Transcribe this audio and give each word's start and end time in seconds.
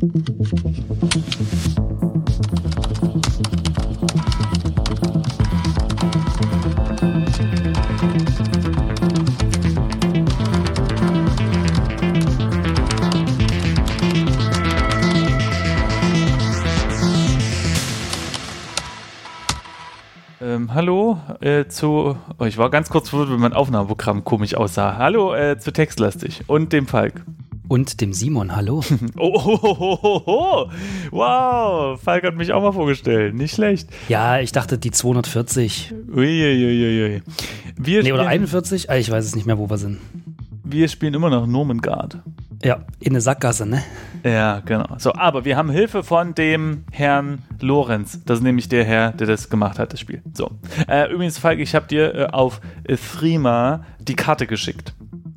Ähm, 0.00 0.10
hallo 20.74 21.18
äh, 21.40 21.66
zu. 21.66 22.16
Oh, 22.38 22.44
ich 22.44 22.56
war 22.56 22.70
ganz 22.70 22.88
kurz 22.88 23.08
verwirrt, 23.08 23.30
weil 23.30 23.38
mein 23.38 23.52
Aufnahmeprogramm 23.52 24.22
komisch 24.22 24.54
aussah. 24.54 24.96
Hallo 24.96 25.34
äh, 25.34 25.58
zu 25.58 25.72
Textlastig 25.72 26.44
und 26.46 26.72
dem 26.72 26.86
Falk. 26.86 27.24
Und 27.68 28.00
dem 28.00 28.12
Simon, 28.14 28.56
hallo. 28.56 28.82
Oh, 29.16 29.32
oh, 29.34 29.58
oh, 29.62 29.98
oh, 30.00 30.22
oh. 30.26 30.70
wow, 31.10 32.00
Falk 32.00 32.24
hat 32.24 32.34
mich 32.36 32.52
auch 32.52 32.62
mal 32.62 32.72
vorgestellt. 32.72 33.34
Nicht 33.34 33.54
schlecht. 33.54 33.88
Ja, 34.08 34.38
ich 34.38 34.52
dachte 34.52 34.78
die 34.78 34.90
240. 34.90 35.92
Uiuiuiui. 36.14 37.22
Wir 37.76 38.02
Nee, 38.02 38.12
oder 38.12 38.22
spielen- 38.24 38.28
41? 38.28 38.90
Ah, 38.90 38.96
Ich 38.96 39.10
weiß 39.10 39.24
es 39.24 39.34
nicht 39.36 39.46
mehr, 39.46 39.58
wo 39.58 39.68
wir 39.68 39.76
sind. 39.78 39.98
Wir 40.64 40.88
spielen 40.88 41.14
immer 41.14 41.30
noch 41.30 41.46
Nomengard. 41.46 42.18
Ja, 42.64 42.80
in 43.00 43.12
eine 43.12 43.20
Sackgasse, 43.20 43.66
ne? 43.66 43.82
Ja, 44.24 44.60
genau. 44.60 44.86
So, 44.98 45.12
aber 45.14 45.44
wir 45.44 45.56
haben 45.56 45.70
Hilfe 45.70 46.02
von 46.02 46.34
dem 46.34 46.84
Herrn 46.90 47.42
Lorenz. 47.60 48.20
Das 48.24 48.38
ist 48.38 48.44
nämlich 48.44 48.68
der 48.68 48.84
Herr, 48.84 49.12
der 49.12 49.26
das 49.28 49.48
gemacht 49.48 49.78
hat, 49.78 49.92
das 49.92 50.00
Spiel. 50.00 50.22
So. 50.34 50.50
Äh, 50.88 51.12
übrigens, 51.12 51.38
Falk, 51.38 51.60
ich 51.60 51.74
habe 51.74 51.86
dir 51.86 52.14
äh, 52.14 52.26
auf 52.32 52.60
Threema 52.86 53.84
die 54.00 54.16
Karte 54.16 54.46
geschickt. 54.46 54.92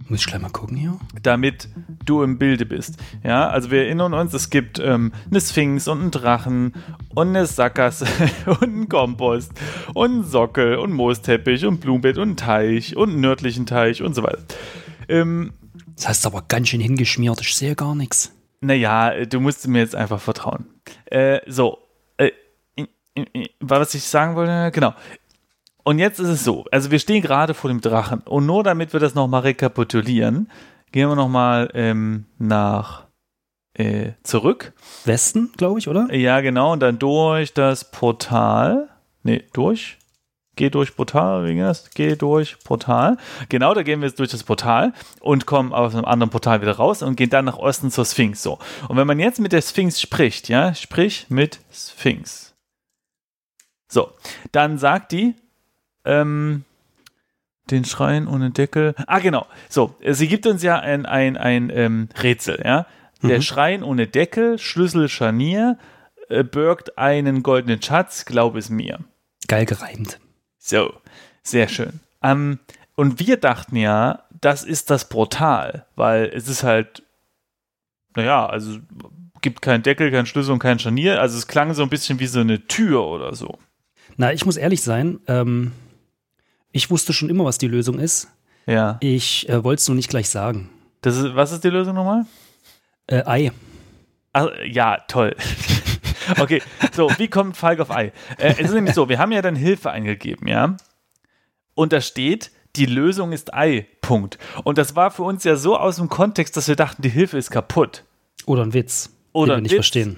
Muss 0.10 0.22
ich 0.22 0.26
gleich 0.28 0.42
mal 0.42 0.50
gucken 0.50 0.76
hier. 0.78 0.98
damit 1.24 1.70
du 2.06 2.24
im 2.24 2.38
Bilde 2.38 2.66
bist. 2.66 2.98
Ja, 3.24 3.50
also 3.50 3.72
wir 3.72 3.84
erinnern 3.84 4.14
uns, 4.14 4.34
es 4.34 4.50
gibt 4.50 4.80
ähm, 4.80 5.12
eine 5.30 5.42
Sphinx 5.42 5.88
und 5.88 6.02
einen 6.02 6.12
Drachen 6.12 6.74
und 7.16 7.30
eine 7.30 7.46
Sackgasse 7.46 8.06
und 8.46 8.64
einen 8.64 8.90
Kompost 8.90 9.52
und 9.94 10.12
einen 10.12 10.24
Sockel 10.24 10.76
und 10.78 10.86
einen 10.86 10.94
Moosteppich 10.94 11.66
und 11.66 11.80
Blumenbett 11.82 12.18
und 12.18 12.24
einen 12.30 12.38
Teich 12.38 12.96
und 12.96 13.10
einen 13.12 13.22
nördlichen 13.22 13.66
Teich 13.66 14.02
und 14.02 14.14
so 14.16 14.24
weiter. 14.24 14.44
Ähm, 15.10 15.54
Das 15.96 16.08
heißt 16.08 16.26
aber 16.26 16.44
ganz 16.48 16.70
schön 16.70 16.82
hingeschmiert, 16.82 17.42
ich 17.42 17.56
sehe 17.56 17.76
gar 17.76 17.96
nichts. 17.96 18.32
naja, 18.62 19.12
äh, 19.12 19.28
du 19.28 19.40
musst 19.40 19.68
mir 19.68 19.80
jetzt 19.80 19.96
einfach 19.96 20.20
vertrauen. 20.20 20.66
Äh, 21.06 21.40
so, 21.48 21.78
äh, 22.18 22.32
äh, 22.76 22.86
was 23.60 23.94
ich 23.96 24.04
sagen 24.04 24.36
wollte, 24.36 24.72
genau. 24.72 24.94
Und 25.84 25.98
jetzt 25.98 26.20
ist 26.20 26.28
es 26.30 26.44
so, 26.44 26.66
also 26.72 26.92
wir 26.92 27.00
stehen 27.00 27.24
gerade 27.24 27.56
vor 27.56 27.70
dem 27.70 27.82
Drachen 27.82 28.20
und 28.22 28.46
nur 28.46 28.64
damit 28.64 28.94
wir 28.94 29.00
das 29.00 29.16
nochmal 29.16 29.42
rekapitulieren, 29.42 30.52
gehen 30.92 31.10
wir 31.10 31.16
nochmal 31.16 31.70
ähm, 31.74 32.26
nach 32.38 33.08
äh, 33.74 34.12
zurück. 34.24 34.74
Westen, 35.06 35.52
glaube 35.58 35.80
ich, 35.80 35.88
oder? 35.88 36.14
Ja, 36.14 36.42
genau, 36.42 36.74
und 36.74 36.82
dann 36.82 37.00
durch 37.00 37.54
das 37.54 37.90
Portal. 37.92 38.90
Nee, 39.24 39.44
durch. 39.54 39.98
Geh 40.58 40.70
durch 40.70 40.96
Portal, 40.96 41.46
wie 41.46 41.56
geht 41.56 41.64
das? 41.64 41.90
Geh 41.92 42.16
durch 42.16 42.60
Portal. 42.60 43.18
Genau, 43.48 43.74
da 43.74 43.84
gehen 43.84 44.02
wir 44.02 44.08
jetzt 44.08 44.20
durch 44.20 44.32
das 44.32 44.44
Portal 44.44 44.94
und 45.22 45.46
kommen 45.46 45.72
aus 45.72 45.96
einem 45.96 46.06
anderen 46.06 46.30
Portal 46.30 46.62
wieder 46.62 46.74
raus 46.74 47.02
und 47.02 47.16
gehen 47.16 47.30
dann 47.30 47.46
nach 47.46 47.58
Osten 47.58 47.90
zur 47.90 48.06
Sphinx. 48.06 48.44
So. 48.44 48.60
Und 48.90 48.98
wenn 48.98 49.08
man 49.08 49.20
jetzt 49.20 49.40
mit 49.40 49.54
der 49.54 49.62
Sphinx 49.62 50.02
spricht, 50.02 50.50
ja, 50.50 50.74
sprich 50.76 51.28
mit 51.30 51.62
Sphinx. 51.72 52.54
So, 53.88 54.12
dann 54.52 54.78
sagt 54.78 55.14
die, 55.14 55.36
ähm, 56.04 56.66
den 57.70 57.86
Schrein 57.86 58.28
ohne 58.28 58.52
Deckel. 58.52 58.96
Ah, 59.08 59.20
genau. 59.20 59.46
So, 59.70 59.96
sie 60.06 60.28
gibt 60.28 60.46
uns 60.48 60.64
ja 60.64 60.80
ein, 60.80 61.06
ein, 61.06 61.38
ein 61.38 61.70
ähm, 61.74 62.10
Rätsel, 62.22 62.62
ja. 62.64 62.86
Der 63.24 63.38
Mhm. 63.38 63.42
Schrein 63.44 63.84
ohne 63.84 64.08
Deckel, 64.08 64.58
Schlüssel 64.58 65.08
Scharnier, 65.08 65.78
äh, 66.30 66.44
birgt 66.44 66.98
einen 66.98 67.44
goldenen 67.44 67.82
Schatz, 67.82 68.26
glaub 68.26 68.56
es 68.56 68.70
mir. 68.70 69.00
Geil 69.48 69.66
gereimt. 69.66 70.20
So, 70.58 70.94
sehr 71.44 71.68
schön. 71.68 72.00
Ähm, 72.24 72.60
und 72.96 73.20
wir 73.20 73.38
dachten 73.38 73.76
ja, 73.76 74.24
das 74.42 74.64
ist 74.64 74.90
das 74.90 75.08
Portal, 75.08 75.86
weil 75.96 76.26
es 76.34 76.48
ist 76.48 76.64
halt, 76.64 77.04
naja, 78.16 78.46
also 78.48 78.80
gibt 79.42 79.62
keinen 79.62 79.84
Deckel, 79.84 80.12
keinen 80.12 80.26
Schlüssel 80.26 80.52
und 80.54 80.60
kein 80.60 80.80
Scharnier. 80.80 81.20
Also 81.22 81.38
es 81.38 81.48
klang 81.48 81.74
so 81.74 81.84
ein 81.84 81.90
bisschen 81.90 82.20
wie 82.20 82.28
so 82.28 82.40
eine 82.40 82.68
Tür 82.68 83.06
oder 83.06 83.36
so. 83.36 83.58
Na, 84.18 84.34
ich 84.34 84.46
muss 84.46 84.58
ehrlich 84.58 84.82
sein, 84.82 85.20
ähm, 85.28 85.72
ich 86.72 86.90
wusste 86.90 87.14
schon 87.14 87.30
immer, 87.30 87.46
was 87.46 87.58
die 87.58 87.68
Lösung 87.68 88.00
ist. 88.00 88.28
Ja. 88.66 88.98
Ich 89.02 89.50
äh, 89.50 89.64
wollte 89.64 89.82
es 89.82 89.88
nur 89.88 89.96
nicht 89.96 90.10
gleich 90.10 90.30
sagen. 90.30 90.70
Das 91.02 91.18
ist, 91.18 91.36
was 91.36 91.52
ist 91.52 91.64
die 91.64 91.70
Lösung 91.70 91.96
nochmal? 91.96 92.26
Äh, 93.08 93.24
Ei. 93.26 93.52
Ach, 94.34 94.50
ja, 94.66 94.98
toll. 95.08 95.36
okay, 96.40 96.62
so, 96.94 97.10
wie 97.18 97.28
kommt 97.28 97.58
Falk 97.58 97.80
auf 97.80 97.92
Ei? 97.92 98.14
Äh, 98.38 98.54
es 98.54 98.60
ist 98.60 98.74
nämlich 98.74 98.96
so, 98.96 99.10
wir 99.10 99.20
haben 99.20 99.32
ja 99.32 99.42
dann 99.42 99.56
Hilfe 99.56 99.92
eingegeben, 99.92 100.48
ja? 100.48 100.78
Und 101.74 101.92
da 101.92 102.02
steht, 102.02 102.52
die 102.76 102.86
Lösung 102.86 103.34
ist 103.34 103.54
Ei, 103.54 103.88
Punkt. 104.02 104.38
Und 104.64 104.78
das 104.78 104.96
war 104.96 105.12
für 105.12 105.24
uns 105.24 105.44
ja 105.44 105.56
so 105.56 105.78
aus 105.78 105.98
dem 105.98 106.08
Kontext, 106.08 106.56
dass 106.56 106.68
wir 106.68 106.76
dachten, 106.76 107.02
die 107.02 107.10
Hilfe 107.10 107.38
ist 107.38 107.50
kaputt. 107.50 108.06
Oder 108.46 108.64
ein 108.64 108.74
Witz. 108.74 109.10
Oder 109.34 109.54
den 109.54 109.58
wir 109.58 109.62
nicht 109.64 109.72
Witz. 109.72 109.78
verstehen. 109.78 110.18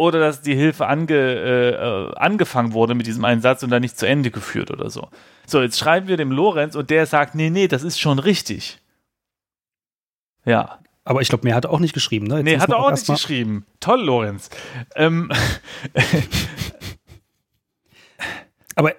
Oder 0.00 0.18
dass 0.18 0.40
die 0.40 0.54
Hilfe 0.54 0.86
ange, 0.86 1.14
äh, 1.14 1.70
äh, 1.74 2.14
angefangen 2.16 2.72
wurde 2.72 2.94
mit 2.94 3.06
diesem 3.06 3.22
einen 3.26 3.42
Satz 3.42 3.62
und 3.62 3.68
dann 3.68 3.82
nicht 3.82 3.98
zu 3.98 4.06
Ende 4.06 4.30
geführt 4.30 4.70
oder 4.70 4.88
so. 4.88 5.08
So, 5.46 5.60
jetzt 5.60 5.78
schreiben 5.78 6.08
wir 6.08 6.16
dem 6.16 6.32
Lorenz 6.32 6.74
und 6.74 6.88
der 6.88 7.04
sagt, 7.04 7.34
nee, 7.34 7.50
nee, 7.50 7.68
das 7.68 7.82
ist 7.82 8.00
schon 8.00 8.18
richtig. 8.18 8.78
Ja. 10.46 10.78
Aber 11.04 11.20
ich 11.20 11.28
glaube, 11.28 11.44
mehr 11.44 11.54
hat 11.54 11.66
er 11.66 11.70
auch 11.70 11.80
nicht 11.80 11.92
geschrieben, 11.92 12.28
ne? 12.28 12.36
Jetzt 12.36 12.44
Nee, 12.44 12.58
hat 12.58 12.70
er 12.70 12.78
auch 12.78 12.90
nicht 12.90 13.06
geschrieben. 13.06 13.66
Toll, 13.78 14.00
Lorenz. 14.00 14.48
Ähm, 14.96 15.30
Aber 18.74 18.94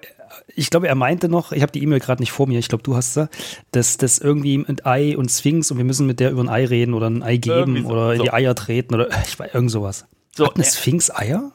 ich 0.55 0.69
glaube, 0.69 0.87
er 0.87 0.93
meinte 0.93 1.29
noch, 1.29 1.51
ich 1.51 1.63
habe 1.63 1.71
die 1.71 1.81
E-Mail 1.81 1.99
gerade 1.99 2.21
nicht 2.21 2.31
vor 2.31 2.47
mir, 2.47 2.59
ich 2.59 2.67
glaube, 2.67 2.83
du 2.83 2.95
hast 2.95 3.15
sie, 3.15 3.27
dass 3.71 3.97
das 3.97 4.19
irgendwie 4.19 4.59
mit 4.59 4.85
Ei 4.85 5.17
und 5.17 5.29
Sphinx 5.29 5.71
und 5.71 5.77
wir 5.77 5.83
müssen 5.83 6.05
mit 6.05 6.19
der 6.19 6.29
über 6.29 6.43
ein 6.43 6.49
Ei 6.49 6.65
reden 6.65 6.93
oder 6.93 7.09
ein 7.09 7.23
Ei 7.23 7.37
geben 7.37 7.81
so. 7.81 7.89
oder 7.89 8.13
in 8.13 8.21
die 8.21 8.31
Eier 8.31 8.53
treten 8.53 8.93
oder 8.93 9.09
ich 9.25 9.39
weiß, 9.39 9.51
irgend 9.55 9.71
sowas. 9.71 10.05
So, 10.35 10.45
Hat 10.45 10.55
eine 10.55 10.65
äh, 10.65 10.69
Sphinx 10.69 11.09
Eier? 11.13 11.51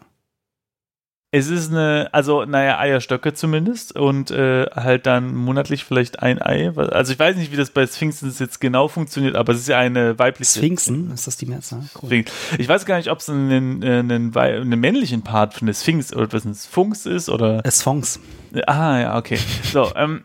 es 1.33 1.49
ist 1.49 1.71
eine, 1.71 2.09
also, 2.13 2.45
naja, 2.45 2.79
Eierstöcke 2.79 3.35
zumindest 3.35 3.95
und 3.95 4.31
äh, 4.31 4.67
halt 4.75 5.07
dann 5.07 5.35
monatlich 5.35 5.85
vielleicht 5.85 6.23
ein 6.23 6.41
Ei. 6.41 6.71
Also, 6.75 7.13
ich 7.13 7.19
weiß 7.19 7.37
nicht, 7.37 7.53
wie 7.53 7.57
das 7.57 7.71
bei 7.71 7.87
Sphinxen 7.87 8.35
jetzt 8.39 8.61
genau 8.61 8.89
funktioniert, 8.89 9.37
aber 9.37 9.53
es 9.53 9.61
ist 9.61 9.69
ja 9.69 9.79
eine 9.79 10.19
weibliche 10.19 10.51
Sphinxen? 10.51 11.11
Ist 11.11 11.27
das 11.27 11.37
die 11.37 11.47
Mehrzahl? 11.47 11.83
Cool. 12.01 12.09
Sphinx. 12.09 12.33
Ich 12.59 12.69
weiß 12.69 12.87
gar 12.87 12.97
nicht, 12.97 13.11
ob 13.11 13.19
es 13.19 13.29
einen, 13.29 13.85
einen, 13.85 14.35
einen 14.35 14.81
männlichen 14.81 15.23
Part 15.23 15.53
von 15.53 15.67
der 15.67 15.75
Sphinx 15.75 16.15
oder 16.15 16.33
was 16.33 16.45
ein 16.45 16.55
Sphinx 16.55 17.05
ist 17.05 17.29
oder. 17.29 17.63
Sphinx. 17.71 18.19
Ah, 18.67 18.99
ja, 18.99 19.19
okay. 19.19 19.39
So, 19.73 19.93
ähm, 19.95 20.25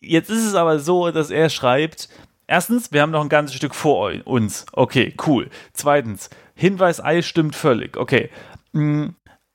jetzt 0.00 0.28
ist 0.28 0.44
es 0.44 0.54
aber 0.54 0.78
so, 0.78 1.10
dass 1.10 1.30
er 1.30 1.48
schreibt, 1.48 2.10
erstens, 2.46 2.92
wir 2.92 3.02
haben 3.02 3.10
noch 3.12 3.22
ein 3.22 3.28
ganzes 3.28 3.56
Stück 3.56 3.74
vor 3.74 4.12
uns. 4.24 4.66
Okay, 4.72 5.14
cool. 5.26 5.48
Zweitens, 5.72 6.30
Hinweis 6.54 7.02
Ei 7.02 7.22
stimmt 7.22 7.54
völlig. 7.56 7.96
Okay. 7.96 8.30
Mm, 8.72 9.08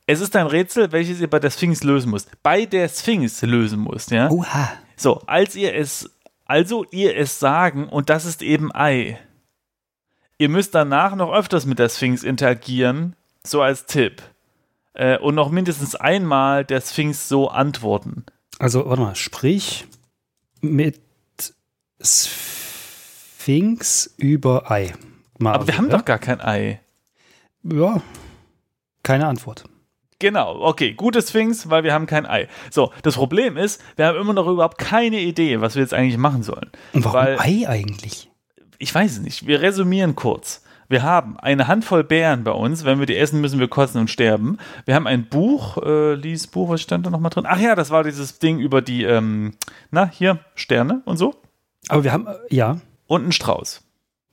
Es 0.06 0.22
ist 0.22 0.36
ein 0.36 0.48
Rätsel, 0.48 0.92
welches 0.94 1.20
ihr 1.20 1.30
bei 1.30 1.40
der 1.40 1.50
Sphinx 1.52 1.84
lösen 1.84 2.12
müsst. 2.12 2.30
Bei 2.42 2.66
der 2.66 2.88
Sphinx 2.90 3.42
lösen 3.42 3.84
müsst, 3.84 4.12
ja? 4.12 4.30
Oha. 4.30 4.72
So, 4.96 5.22
als 5.28 5.56
ihr 5.56 5.76
es, 5.76 6.10
also 6.46 6.86
ihr 6.92 7.16
es 7.18 7.40
sagen, 7.40 7.90
und 7.90 8.10
das 8.10 8.26
ist 8.26 8.42
eben 8.42 8.74
Ei. 8.74 9.20
Ihr 10.38 10.50
müsst 10.50 10.74
danach 10.76 11.16
noch 11.16 11.34
öfters 11.34 11.66
mit 11.66 11.78
der 11.80 11.90
Sphinx 11.90 12.24
interagieren, 12.24 13.16
so 13.44 13.62
als 13.62 13.86
Tipp. 13.86 14.22
Äh, 14.94 15.18
und 15.20 15.36
noch 15.36 15.50
mindestens 15.50 15.96
einmal 15.96 16.64
der 16.64 16.82
Sphinx 16.82 17.28
so 17.28 17.50
antworten. 17.50 18.26
Also, 18.60 18.86
warte 18.88 19.02
mal, 19.02 19.16
sprich 19.16 19.86
mit 20.62 21.00
Sphinx 22.02 22.67
über 24.18 24.70
Ei. 24.72 24.94
Mal 25.40 25.54
Aber 25.54 25.68
wir 25.68 25.74
so, 25.74 25.78
haben 25.80 25.90
ja? 25.90 25.98
doch 25.98 26.06
gar 26.06 26.20
kein 26.20 26.42
Ei. 26.42 26.80
Ja, 27.64 28.02
keine 29.04 29.28
Antwort. 29.28 29.64
Genau, 30.20 30.60
okay, 30.62 30.94
gute 30.94 31.22
Sphinx, 31.22 31.70
weil 31.70 31.84
wir 31.84 31.94
haben 31.94 32.08
kein 32.08 32.26
Ei. 32.26 32.48
So, 32.72 32.92
das 33.04 33.16
Problem 33.16 33.56
ist, 33.56 33.82
wir 33.96 34.08
haben 34.08 34.18
immer 34.20 34.34
noch 34.34 34.48
überhaupt 34.48 34.80
keine 34.80 35.20
Idee, 35.20 35.62
was 35.62 35.76
wir 35.76 35.82
jetzt 35.84 35.94
eigentlich 35.94 36.18
machen 36.18 36.42
sollen. 36.44 36.72
Und 36.94 37.06
warum 37.06 37.20
Weil- 37.20 37.40
Ei 37.40 37.68
eigentlich? 37.70 38.30
ich 38.80 38.94
weiß 38.94 39.12
es 39.14 39.20
nicht. 39.20 39.48
Wir 39.48 39.62
resümieren 39.62 40.16
kurz. 40.16 40.64
Wir 40.90 41.04
haben 41.04 41.38
eine 41.40 41.68
Handvoll 41.68 42.04
Bären 42.04 42.44
bei 42.44 42.52
uns. 42.52 42.86
Wenn 42.86 43.00
wir 43.00 43.06
die 43.06 43.18
essen, 43.18 43.42
müssen 43.42 43.60
wir 43.60 43.68
kotzen 43.68 44.00
und 44.02 44.10
sterben. 44.10 44.58
Wir 44.86 44.96
haben 44.96 45.06
ein 45.08 45.26
Buch. 45.28 45.78
Äh, 45.84 46.14
lies 46.16 46.48
Buch, 46.48 46.70
was 46.70 46.82
stand 46.82 47.06
da 47.06 47.10
nochmal 47.10 47.30
drin? 47.30 47.46
Ach 47.48 47.60
ja, 47.60 47.76
das 47.76 47.90
war 47.92 48.04
dieses 48.04 48.40
Ding 48.40 48.60
über 48.60 48.82
die, 48.82 49.04
ähm, 49.04 49.54
na, 49.92 50.10
hier, 50.10 50.40
Sterne 50.56 51.02
und 51.06 51.18
so. 51.18 51.36
Aber 51.90 52.04
wir 52.04 52.14
haben, 52.14 52.28
äh, 52.28 52.36
ja, 52.50 52.78
Und 53.08 53.28
ein 53.28 53.32
Strauß. 53.32 53.82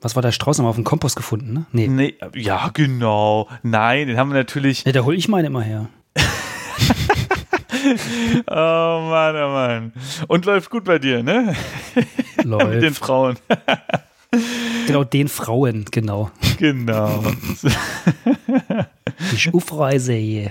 was 0.01 0.15
war 0.17 0.23
der 0.23 0.33
Strauß 0.33 0.59
nochmal 0.59 0.71
auf 0.71 0.77
dem 0.77 0.85
Kompost 0.85 1.17
gefunden, 1.17 1.53
ne? 1.53 1.67
Nee. 1.73 1.89
Nee, 1.89 2.15
ja, 2.35 2.69
genau. 2.73 3.49
Nein, 3.63 4.09
den 4.09 4.17
haben 4.19 4.31
wir 4.31 4.35
natürlich. 4.39 4.85
Nee, 4.85 4.93
da 4.93 5.01
hole 5.05 5.17
ich 5.17 5.29
meine 5.29 5.47
immer 5.49 5.63
her. 5.63 5.89
Oh 8.47 8.55
Mann, 9.11 9.37
oh 9.37 9.49
Mann. 9.51 9.93
Und 10.29 10.47
läuft 10.47 10.71
gut 10.71 10.85
bei 10.85 10.99
dir, 10.99 11.23
ne? 11.23 11.55
Mit 11.95 12.07
den 12.45 12.51
Läuft. 12.51 12.97
Frauen. 12.99 13.37
Genau, 14.89 15.05
den 15.05 15.29
Frauen, 15.29 15.85
genau. 15.93 16.29
Genau. 16.59 17.23
Ich 19.33 19.55
aufreise 19.55 20.13
hier. 20.15 20.51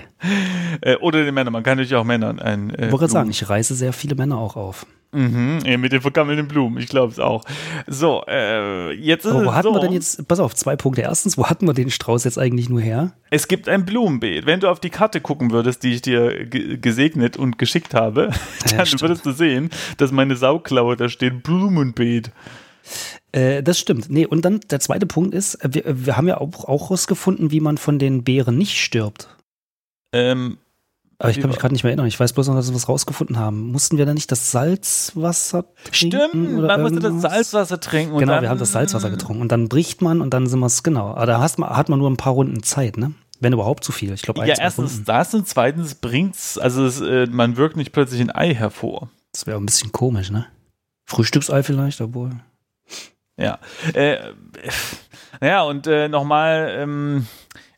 äh, 0.80 0.96
oder 0.96 1.22
den 1.22 1.34
Männern. 1.34 1.52
Man 1.52 1.62
kann 1.62 1.72
natürlich 1.76 1.94
auch 1.94 2.02
Männern 2.04 2.40
ein. 2.40 2.70
Äh, 2.70 2.86
Ich 2.86 2.92
wollte 2.92 2.96
gerade 3.02 3.12
sagen, 3.12 3.30
ich 3.30 3.46
reiße 3.46 3.74
sehr 3.74 3.92
viele 3.92 4.14
Männer 4.14 4.38
auch 4.38 4.56
auf. 4.56 4.86
Mhm, 5.14 5.80
mit 5.80 5.92
den 5.92 6.00
vergammelten 6.00 6.48
Blumen. 6.48 6.78
Ich 6.78 6.88
glaube 6.88 7.12
es 7.12 7.18
auch. 7.20 7.44
So, 7.86 8.24
äh, 8.28 8.92
jetzt 8.92 9.24
ist 9.24 9.30
Aber 9.32 9.44
wo 9.44 9.48
es 9.50 9.54
hatten 9.54 9.68
so. 9.68 9.74
wir 9.74 9.80
denn 9.80 9.92
jetzt, 9.92 10.26
pass 10.26 10.40
auf, 10.40 10.54
zwei 10.54 10.76
Punkte. 10.76 11.02
Erstens, 11.02 11.38
wo 11.38 11.46
hatten 11.46 11.66
wir 11.66 11.74
den 11.74 11.90
Strauß 11.90 12.24
jetzt 12.24 12.38
eigentlich 12.38 12.68
nur 12.68 12.80
her? 12.80 13.12
Es 13.30 13.48
gibt 13.48 13.68
ein 13.68 13.84
Blumenbeet. 13.84 14.46
Wenn 14.46 14.60
du 14.60 14.68
auf 14.68 14.80
die 14.80 14.90
Karte 14.90 15.20
gucken 15.20 15.50
würdest, 15.52 15.82
die 15.84 15.94
ich 15.94 16.02
dir 16.02 16.46
ge 16.46 16.76
gesegnet 16.78 17.36
und 17.36 17.58
geschickt 17.58 17.94
habe, 17.94 18.30
Ja, 18.70 18.78
dann 18.78 18.86
stimmt. 18.86 19.02
würdest 19.02 19.24
du 19.26 19.32
sehen, 19.32 19.70
dass 19.98 20.10
meine 20.12 20.36
Sauklaue 20.36 20.96
da 20.96 21.08
steht 21.08 21.42
Blumenbeet. 21.42 22.30
Äh, 23.32 23.62
das 23.62 23.78
stimmt. 23.78 24.10
Nee, 24.10 24.26
und 24.26 24.44
dann 24.44 24.60
der 24.70 24.80
zweite 24.80 25.06
Punkt 25.06 25.34
ist, 25.34 25.54
äh, 25.56 25.68
wir, 25.72 26.06
wir 26.06 26.16
haben 26.16 26.28
ja 26.28 26.38
auch, 26.38 26.64
auch 26.66 26.90
rausgefunden, 26.90 27.50
wie 27.50 27.60
man 27.60 27.78
von 27.78 27.98
den 27.98 28.24
Beeren 28.24 28.58
nicht 28.58 28.78
stirbt. 28.80 29.28
Ähm, 30.12 30.58
Aber 31.18 31.30
ich 31.30 31.40
kann 31.40 31.48
mich 31.48 31.58
gerade 31.58 31.72
nicht 31.72 31.84
mehr 31.84 31.90
erinnern. 31.90 32.06
Ich 32.06 32.18
weiß 32.18 32.32
bloß 32.32 32.48
noch, 32.48 32.54
dass 32.56 32.68
wir 32.68 32.74
was 32.74 32.88
rausgefunden 32.88 33.38
haben. 33.38 33.70
Mussten 33.70 33.98
wir 33.98 34.06
da 34.06 34.14
nicht 34.14 34.30
das 34.32 34.50
Salzwasser 34.50 35.64
trinken? 35.84 35.94
stimmt, 35.94 36.62
man 36.62 36.82
musste 36.82 37.00
das? 37.00 37.22
Salzwasser 37.22 37.80
trinken. 37.80 38.18
Genau, 38.18 38.40
wir 38.42 38.48
haben 38.50 38.58
das 38.58 38.72
Salzwasser 38.72 39.10
getrunken. 39.10 39.40
Und 39.42 39.52
dann 39.52 39.68
bricht 39.68 40.02
man 40.02 40.20
und 40.20 40.34
dann 40.34 40.46
sind 40.46 40.58
wir 40.60 40.66
es, 40.66 40.82
genau. 40.82 41.10
Aber 41.10 41.26
da 41.26 41.40
hast 41.40 41.58
man, 41.58 41.70
hat 41.70 41.88
man 41.88 41.98
nur 41.98 42.10
ein 42.10 42.16
paar 42.16 42.32
Runden 42.32 42.62
Zeit, 42.62 42.96
ne? 42.96 43.12
Wenn 43.40 43.52
überhaupt 43.52 43.84
zu 43.84 43.92
viel. 43.92 44.12
Ich 44.12 44.22
glaube, 44.22 44.46
Ja, 44.46 44.54
erstens 44.58 44.92
Runden. 44.92 45.04
das 45.06 45.34
und 45.34 45.46
zweitens 45.48 45.94
bringt's, 45.96 46.56
also 46.58 46.84
es, 46.86 47.00
äh, 47.00 47.26
man 47.26 47.56
wirkt 47.56 47.76
nicht 47.76 47.92
plötzlich 47.92 48.20
ein 48.20 48.30
Ei 48.34 48.54
hervor. 48.54 49.10
Das 49.32 49.46
wäre 49.46 49.58
ein 49.58 49.66
bisschen 49.66 49.92
komisch, 49.92 50.30
ne? 50.30 50.46
Frühstücksei 51.04 51.62
vielleicht, 51.62 52.00
obwohl. 52.00 52.30
Ja. 53.36 53.58
Äh, 53.92 54.18
naja, 55.40 55.62
und 55.62 55.86
äh, 55.86 56.08
nochmal, 56.08 56.74
ähm, 56.78 57.26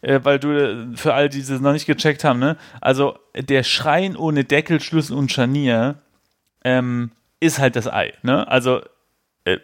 äh, 0.07 0.21
weil 0.23 0.39
du 0.39 0.51
äh, 0.53 0.97
für 0.97 1.15
all 1.15 1.29
diese 1.29 1.55
noch 1.55 1.73
nicht 1.73 1.87
gecheckt 1.87 2.23
haben, 2.23 2.39
ne? 2.39 2.57
Also 2.81 3.19
der 3.37 3.65
Schrein 3.65 4.17
ohne 4.17 4.45
Deckel, 4.45 4.81
Schlüssel 4.81 5.17
und 5.17 5.33
Scharnier 5.33 5.97
ähm, 6.65 7.11
ist 7.41 7.59
halt 7.59 7.75
das 7.75 7.89
Ei, 7.93 8.15
ne? 8.23 8.47
Also 8.47 8.83
äh, 9.45 9.59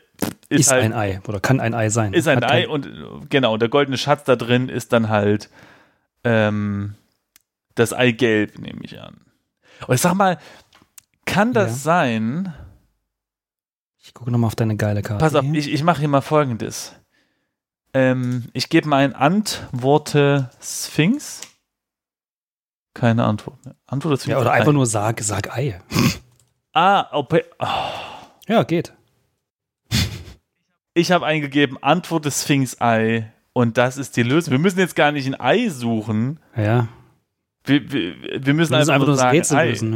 ist, 0.49 0.61
Ist, 0.63 0.71
halt 0.73 0.83
ein 0.83 0.93
Ei 0.93 1.21
oder 1.29 1.39
kann 1.39 1.61
ein 1.61 1.75
Ei 1.75 1.89
sein. 1.91 2.13
ist 2.13 2.27
ein 2.27 2.39
Hat 2.39 2.51
Ei 2.51 2.69
und 2.69 2.89
genau, 3.31 3.57
der 3.57 3.69
goldene 3.69 3.97
Schatz 3.97 4.25
da 4.25 4.35
drin 4.35 4.69
ist 4.69 4.93
dann 4.93 5.09
halt 5.09 5.49
ähm, 6.25 6.95
das 7.77 7.93
Eigelb, 7.93 8.59
nehme 8.59 8.81
ich 8.83 9.01
an. 9.01 9.21
Und 9.87 9.95
ich 9.95 10.01
sag 10.01 10.15
mal, 10.15 10.39
kann 11.25 11.53
das 11.53 11.71
Ja. 11.71 11.77
sein? 11.77 12.55
Ich 14.05 14.13
gucke 14.13 14.33
nochmal 14.33 14.49
auf 14.49 14.57
deine 14.57 14.77
geile 14.77 15.03
Karte. 15.03 15.25
Pass 15.25 15.37
auf, 15.37 15.45
ich, 15.53 15.73
ich 15.73 15.85
mache 15.85 16.01
hier 16.01 16.09
mal 16.09 16.21
folgendes. 16.21 16.97
Ähm, 17.95 18.45
ich 18.53 18.69
gebe 18.69 18.89
mal 18.89 19.05
ein 19.05 19.15
Antworte 19.15 20.51
Sphinx. 20.63 21.43
Keine 22.95 23.25
Antwort. 23.25 23.65
mehr. 23.65 23.75
Antwort 23.87 24.21
Sphinx. 24.21 24.33
ja, 24.33 24.41
oder 24.41 24.53
Ei. 24.53 24.61
einfach 24.61 24.73
nur 24.73 24.87
sag, 24.87 25.21
sag 25.21 25.55
Ei. 25.57 25.81
Ah, 26.75 27.09
okay. 27.13 27.45
Oh, 27.59 27.67
Ja, 28.49 28.63
geht. 28.63 28.95
ich 30.95 31.13
habe 31.13 31.27
eingegeben 31.27 31.77
Antwort 31.83 32.25
des 32.25 32.43
Sphinx 32.43 32.81
Ei 32.81 33.31
und 33.53 33.77
das 33.77 33.99
ist 33.99 34.17
die 34.17 34.23
Lösung. 34.23 34.53
Wir 34.53 34.59
müssen 34.59 34.79
jetzt 34.79 34.97
gar 34.97 35.13
nicht 35.13 35.27
ein 35.27 35.39
Ei 35.39 35.69
suchen. 35.69 36.41
Ja. 36.57 36.89
Wir, 37.65 37.93
wir, 37.93 38.15
wir 38.23 38.39
müssen 38.39 38.47
Wir 38.47 38.55
müssen 38.55 38.75
einfach, 38.75 38.95
einfach 38.95 38.99
nur 39.01 39.07
nur 39.07 39.09
das 39.17 39.21
sagen, 39.21 39.37
Rätsel 39.37 39.57
Ei. 39.59 39.69
lösen. 39.69 39.93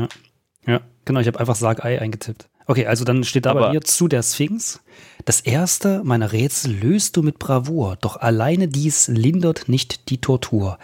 Ja. 0.67 0.73
ja, 0.75 0.81
genau. 1.07 1.21
Ich 1.21 1.27
habe 1.27 1.41
einfach 1.41 1.55
Sag 1.57 1.83
Ei 1.83 1.99
eingetippt. 1.99 2.51
Okay, 2.67 2.87
also 2.87 3.05
dann 3.05 3.23
steht 3.25 3.47
da 3.47 3.51
Aber- 3.53 3.61
bei 3.69 3.73
mir 3.73 3.81
zu 3.83 4.09
der 4.09 4.23
Sphinx. 4.23 4.81
Das 5.25 5.41
erste 5.41 6.03
meiner 6.05 6.33
Rätsel 6.33 6.73
löst 6.75 7.17
du 7.17 7.23
mit 7.23 7.39
Bravour, 7.39 7.97
doch 8.01 8.17
alleine 8.17 8.69
dies 8.69 9.09
lindert 9.09 9.69
nicht 9.69 10.09
die 10.11 10.21
Tortur. 10.21 10.79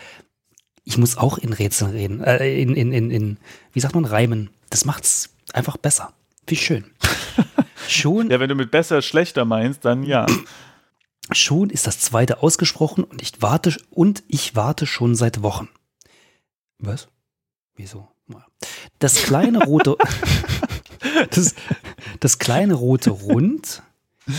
Ich 0.85 0.99
muss 0.99 1.17
auch 1.17 1.39
in 1.39 1.53
Rätseln 1.53 1.93
reden, 1.93 2.23
äh, 2.25 2.61
in, 2.61 2.75
in, 2.75 2.93
in, 2.93 3.11
in, 3.11 3.37
wie 3.73 3.81
sagt 3.81 3.95
man, 3.95 4.05
Reimen. 4.05 4.51
Das 4.71 4.85
macht's 4.85 5.31
einfach 5.53 5.77
besser. 5.77 6.13
Wie 6.47 6.57
schön. 6.57 6.85
Schon, 7.89 8.31
Ja, 8.31 8.41
wenn 8.41 8.49
du 8.49 8.55
mit 8.57 8.71
besser, 8.71 9.03
schlechter 9.03 9.45
meinst, 9.45 9.85
dann 9.85 10.03
ja. 10.05 10.27
schon 11.33 11.69
ist 11.71 11.87
das 11.87 11.99
zweite 12.01 12.43
ausgesprochen 12.43 13.05
und 13.05 13.21
ich 13.23 13.43
warte, 13.43 13.77
und 13.91 14.23
ich 14.29 14.55
warte 14.57 14.87
schon 14.87 15.15
seit 15.15 15.43
Wochen. 15.43 15.69
Was? 16.79 17.09
Wieso? 17.77 18.09
Das 18.99 19.17
kleine 19.23 19.65
rote, 19.65 19.97
das, 21.31 21.55
das 22.21 22.39
kleine 22.39 22.75
rote 22.75 23.11
Rund. 23.11 23.83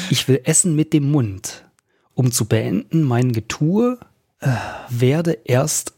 Ich 0.10 0.28
will 0.28 0.42
essen 0.44 0.76
mit 0.76 0.94
dem 0.94 1.12
Mund. 1.12 1.66
Um 2.14 2.32
zu 2.32 2.46
beenden 2.46 3.02
mein 3.04 3.32
Getue, 3.32 3.98
äh, 4.40 4.50
werde 4.90 5.34
erst 5.46 5.94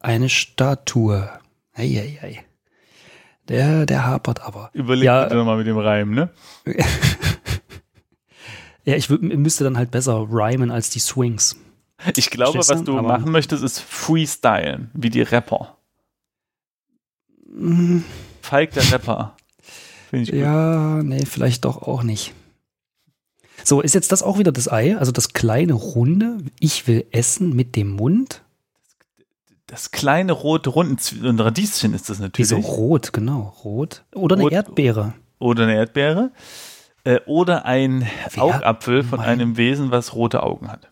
eine 0.00 0.28
Statue. 0.28 1.28
Eieiei. 1.72 2.44
Der, 3.48 3.84
der 3.86 4.04
hapert 4.06 4.42
aber. 4.42 4.70
Überleg 4.72 5.04
Ja. 5.04 5.24
bitte 5.24 5.36
nochmal 5.36 5.56
mit 5.58 5.66
dem 5.66 5.78
Reim, 5.78 6.10
ne? 6.14 6.30
Ja, 8.86 8.96
ich 8.96 9.08
müsste 9.08 9.64
dann 9.64 9.78
halt 9.78 9.90
besser 9.90 10.26
rhymen 10.30 10.70
als 10.70 10.90
die 10.90 10.98
Swings. 10.98 11.56
Ich 12.16 12.28
glaube, 12.28 12.52
Verstehst 12.62 12.80
was 12.80 12.84
du? 12.84 13.00
machen 13.00 13.32
möchtest, 13.32 13.64
ist 13.64 13.80
Freestylen, 13.80 14.90
wie 14.92 15.08
die 15.08 15.22
Rapper. 15.22 15.78
Mm, 17.48 18.00
Falk 18.42 18.72
der 18.72 18.92
Rapper. 18.92 19.33
Finde 20.14 20.22
ich 20.24 20.30
gut. 20.30 20.40
Ja, 20.40 21.02
nee, 21.02 21.24
vielleicht 21.26 21.64
doch 21.64 21.82
auch 21.82 22.02
nicht. 22.02 22.32
So, 23.64 23.80
ist 23.80 23.94
jetzt 23.94 24.12
das 24.12 24.22
auch 24.22 24.38
wieder 24.38 24.52
das 24.52 24.70
Ei? 24.70 24.96
Also 24.96 25.12
das 25.12 25.32
kleine 25.32 25.72
Runde, 25.74 26.38
ich 26.60 26.86
will 26.86 27.06
essen 27.12 27.54
mit 27.54 27.76
dem 27.76 27.90
Mund. 27.90 28.42
Das 29.66 29.90
kleine 29.90 30.32
rote 30.32 30.70
Runden, 30.70 30.98
ein 31.26 31.40
Radieschen 31.40 31.94
ist 31.94 32.10
das 32.10 32.18
natürlich. 32.18 32.50
Wieso 32.50 32.60
rot, 32.60 33.12
genau, 33.12 33.54
rot. 33.64 34.04
Oder 34.14 34.34
eine 34.36 34.44
Rot- 34.44 34.52
Erdbeere. 34.52 35.14
Oder 35.38 35.64
eine 35.64 35.74
Erdbeere. 35.76 36.30
Äh, 37.04 37.20
oder 37.26 37.64
ein 37.64 38.06
Wer- 38.32 38.42
Augapfel 38.42 39.02
von 39.02 39.18
mein- 39.18 39.28
einem 39.28 39.56
Wesen, 39.56 39.90
was 39.90 40.14
rote 40.14 40.42
Augen 40.42 40.70
hat. 40.70 40.90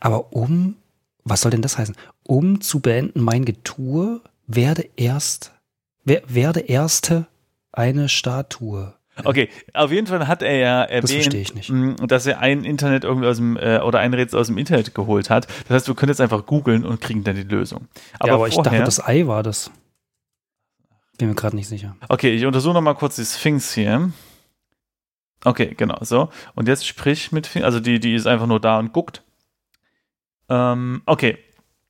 Aber 0.00 0.32
um, 0.32 0.76
was 1.24 1.40
soll 1.42 1.50
denn 1.50 1.62
das 1.62 1.78
heißen? 1.78 1.96
Um 2.24 2.60
zu 2.60 2.80
beenden 2.80 3.20
mein 3.20 3.44
Getue, 3.44 4.20
werde 4.46 4.88
erst, 4.96 5.52
wer, 6.04 6.22
werde 6.28 6.60
erste 6.60 7.26
eine 7.72 8.08
Statue. 8.08 8.94
Okay, 9.24 9.50
auf 9.74 9.92
jeden 9.92 10.06
Fall 10.06 10.26
hat 10.26 10.40
er 10.42 10.56
ja 10.56 10.86
Das 10.86 11.10
verstehe 11.10 11.18
erwähnt, 11.20 11.34
ich 11.34 11.54
nicht. 11.54 11.70
mh, 11.70 12.06
dass 12.06 12.26
er 12.26 12.38
ein 12.40 12.64
Internet 12.64 13.04
irgendwie 13.04 13.28
aus 13.28 13.36
dem 13.36 13.56
äh, 13.58 13.80
oder 13.80 13.98
ein 13.98 14.14
Rätsel 14.14 14.40
aus 14.40 14.46
dem 14.46 14.56
Internet 14.56 14.94
geholt 14.94 15.28
hat. 15.28 15.46
Das 15.68 15.70
heißt, 15.70 15.88
wir 15.88 15.94
können 15.94 16.08
jetzt 16.10 16.20
einfach 16.20 16.46
googeln 16.46 16.84
und 16.84 17.00
kriegen 17.00 17.22
dann 17.22 17.36
die 17.36 17.42
Lösung. 17.42 17.88
Aber, 18.18 18.28
ja, 18.28 18.34
aber 18.34 18.48
ich 18.48 18.54
vorher, 18.54 18.72
dachte, 18.72 18.84
das 18.84 19.06
Ei 19.06 19.26
war 19.26 19.42
das. 19.42 19.70
Bin 21.18 21.28
mir 21.28 21.34
gerade 21.34 21.56
nicht 21.56 21.68
sicher. 21.68 21.94
Okay, 22.08 22.30
ich 22.34 22.46
untersuche 22.46 22.72
noch 22.72 22.80
mal 22.80 22.94
kurz 22.94 23.16
die 23.16 23.24
Sphinx 23.24 23.74
hier. 23.74 24.10
Okay, 25.44 25.74
genau, 25.76 25.98
so. 26.00 26.30
Und 26.54 26.68
jetzt 26.68 26.86
sprich 26.86 27.32
mit, 27.32 27.54
also 27.62 27.80
die, 27.80 28.00
die 28.00 28.14
ist 28.14 28.26
einfach 28.26 28.46
nur 28.46 28.60
da 28.60 28.78
und 28.78 28.92
guckt. 28.92 29.22
Ähm, 30.48 31.02
okay. 31.06 31.36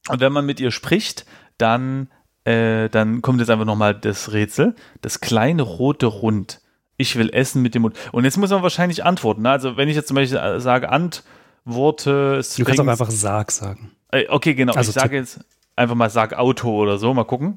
Und 0.09 0.21
wenn 0.21 0.33
man 0.33 0.45
mit 0.45 0.59
ihr 0.59 0.73
spricht, 0.73 1.25
dann, 1.59 2.11
äh, 2.45 2.89
dann 2.89 3.23
kommt 3.23 3.41
jetzt 3.41 3.51
einfach 3.51 3.65
noch 3.65 3.77
mal 3.77 3.95
das 3.95 4.33
Rätsel. 4.33 4.75
Das 5.01 5.21
kleine 5.21 5.63
rote 5.63 6.07
Rund. 6.07 6.61
Ich 6.97 7.17
will 7.17 7.31
essen 7.31 7.63
mit 7.63 7.75
dem 7.75 7.83
Mund. 7.83 7.97
Und 8.13 8.25
jetzt 8.25 8.37
muss 8.37 8.51
man 8.51 8.63
wahrscheinlich 8.63 9.05
antworten. 9.05 9.43
Ne? 9.43 9.51
Also 9.51 9.77
wenn 9.77 9.89
ich 9.89 9.97
jetzt 9.97 10.09
zum 10.09 10.15
Beispiel 10.15 10.39
äh, 10.39 10.61
sage, 10.61 10.91
Antworte 10.91 12.37
Du 12.37 12.43
Sphinx. 12.43 12.67
kannst 12.67 12.81
auch 12.81 12.87
einfach 12.87 13.11
Sag 13.11 13.51
sagen. 13.51 13.93
Äh, 14.11 14.29
okay, 14.29 14.55
genau. 14.55 14.75
Also 14.75 14.91
ich 14.91 14.95
sage 14.95 15.17
jetzt 15.17 15.41
einfach 15.77 15.95
mal, 15.95 16.11
sag 16.11 16.35
Auto 16.35 16.71
oder 16.77 16.99
so. 16.99 17.13
Mal 17.15 17.25
gucken. 17.25 17.57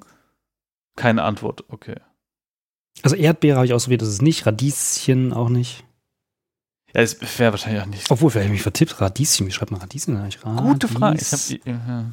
Keine 0.95 1.23
Antwort. 1.23 1.65
Okay. 1.69 1.95
Also 3.01 3.15
Erdbeere 3.15 3.57
habe 3.57 3.65
ich 3.65 3.73
ausprobiert, 3.73 4.01
das 4.01 4.09
ist 4.09 4.21
nicht. 4.21 4.45
Radieschen 4.45 5.33
auch 5.33 5.49
nicht. 5.49 5.83
Ja, 6.93 7.01
es 7.01 7.19
wäre 7.39 7.51
wahrscheinlich 7.51 7.81
auch 7.81 7.87
nicht. 7.87 8.09
Obwohl, 8.09 8.31
vielleicht 8.31 8.45
habe 8.45 8.53
ich 8.55 8.59
mich 8.59 8.63
vertippt. 8.63 9.01
Radieschen, 9.01 9.45
wie 9.47 9.51
schreibt 9.51 9.71
man 9.71 9.81
Radieschen 9.81 10.15
eigentlich? 10.15 10.39
Gute 10.39 10.87
Frage. 10.87 11.19
Ich 11.19 11.31
hab, 11.31 11.67
ja. 11.67 12.05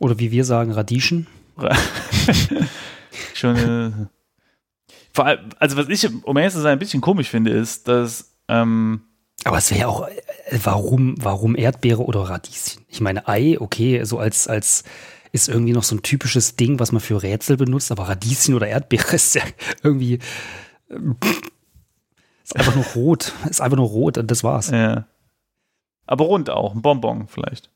Oder 0.00 0.18
wie 0.18 0.32
wir 0.32 0.44
sagen, 0.44 0.72
Radieschen. 0.72 1.26
Schon. 3.34 3.56
Äh, 3.56 3.90
vor 5.12 5.26
allem, 5.26 5.50
also 5.58 5.76
was 5.76 5.88
ich, 5.88 6.08
um 6.24 6.36
ehrlich 6.36 6.54
zu 6.54 6.60
sein, 6.60 6.72
ein 6.72 6.78
bisschen 6.78 7.02
komisch 7.02 7.28
finde, 7.28 7.50
ist, 7.50 7.86
dass 7.86 8.32
ähm, 8.48 9.02
Aber 9.44 9.58
es 9.58 9.70
wäre 9.70 9.80
ja 9.80 9.86
auch, 9.88 10.08
äh, 10.08 10.58
warum, 10.64 11.14
warum 11.18 11.54
Erdbeere 11.54 12.02
oder 12.02 12.22
Radieschen? 12.22 12.82
Ich 12.88 13.02
meine, 13.02 13.28
Ei, 13.28 13.60
okay, 13.60 14.02
so 14.04 14.18
als, 14.18 14.48
als 14.48 14.84
ist 15.32 15.48
irgendwie 15.48 15.74
noch 15.74 15.84
so 15.84 15.96
ein 15.96 16.02
typisches 16.02 16.56
Ding, 16.56 16.80
was 16.80 16.92
man 16.92 17.02
für 17.02 17.22
Rätsel 17.22 17.58
benutzt, 17.58 17.92
aber 17.92 18.08
Radieschen 18.08 18.54
oder 18.54 18.68
Erdbeere 18.68 19.12
ist 19.14 19.34
ja 19.34 19.42
irgendwie 19.82 20.18
ähm, 20.90 21.16
ist 22.42 22.56
einfach 22.56 22.74
nur 22.74 22.86
rot. 22.96 23.32
Ist 23.48 23.60
einfach 23.60 23.76
nur 23.76 23.88
rot 23.88 24.16
und 24.16 24.30
das 24.30 24.42
war's. 24.42 24.70
ja. 24.70 25.04
aber 26.06 26.24
rund 26.24 26.48
auch, 26.48 26.74
ein 26.74 26.80
Bonbon 26.80 27.28
vielleicht. 27.28 27.70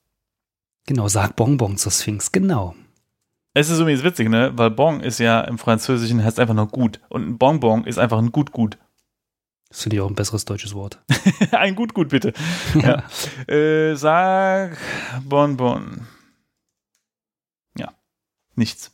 Genau, 0.87 1.09
sag 1.09 1.37
Bonbon 1.37 1.77
zur 1.79 1.93
Sphinx, 1.93 2.31
genau. 2.33 2.75
Es 3.55 3.71
ist 3.71 3.79
übrigens 3.79 4.03
witzig, 4.03 4.29
ne? 4.29 4.53
Weil 4.57 4.71
Bon 4.71 5.01
ist 5.01 5.19
ja 5.19 5.41
im 5.43 5.59
Französischen 5.59 6.23
heißt 6.25 6.41
einfach 6.41 6.55
nur 6.55 6.69
gut. 6.69 7.01
Und 7.09 7.27
ein 7.27 7.39
Bonbon 7.39 7.85
ist 7.87 7.99
einfach 7.99 8.19
ein 8.19 8.33
gut 8.33 8.51
gut. 8.53 8.77
Das 9.69 9.83
finde 9.83 9.97
ich 9.97 10.03
auch 10.03 10.09
ein 10.09 10.15
besseres 10.15 10.45
deutsches 10.45 10.75
Wort. 10.75 11.01
ein 11.53 11.75
gut, 11.75 11.95
gut, 11.95 12.09
bitte. 12.09 12.33
Ja. 12.75 13.05
Äh, 13.53 13.95
sag 13.97 14.77
Bonbon. 15.25 16.07
Ja, 17.79 17.93
nichts. 18.57 18.91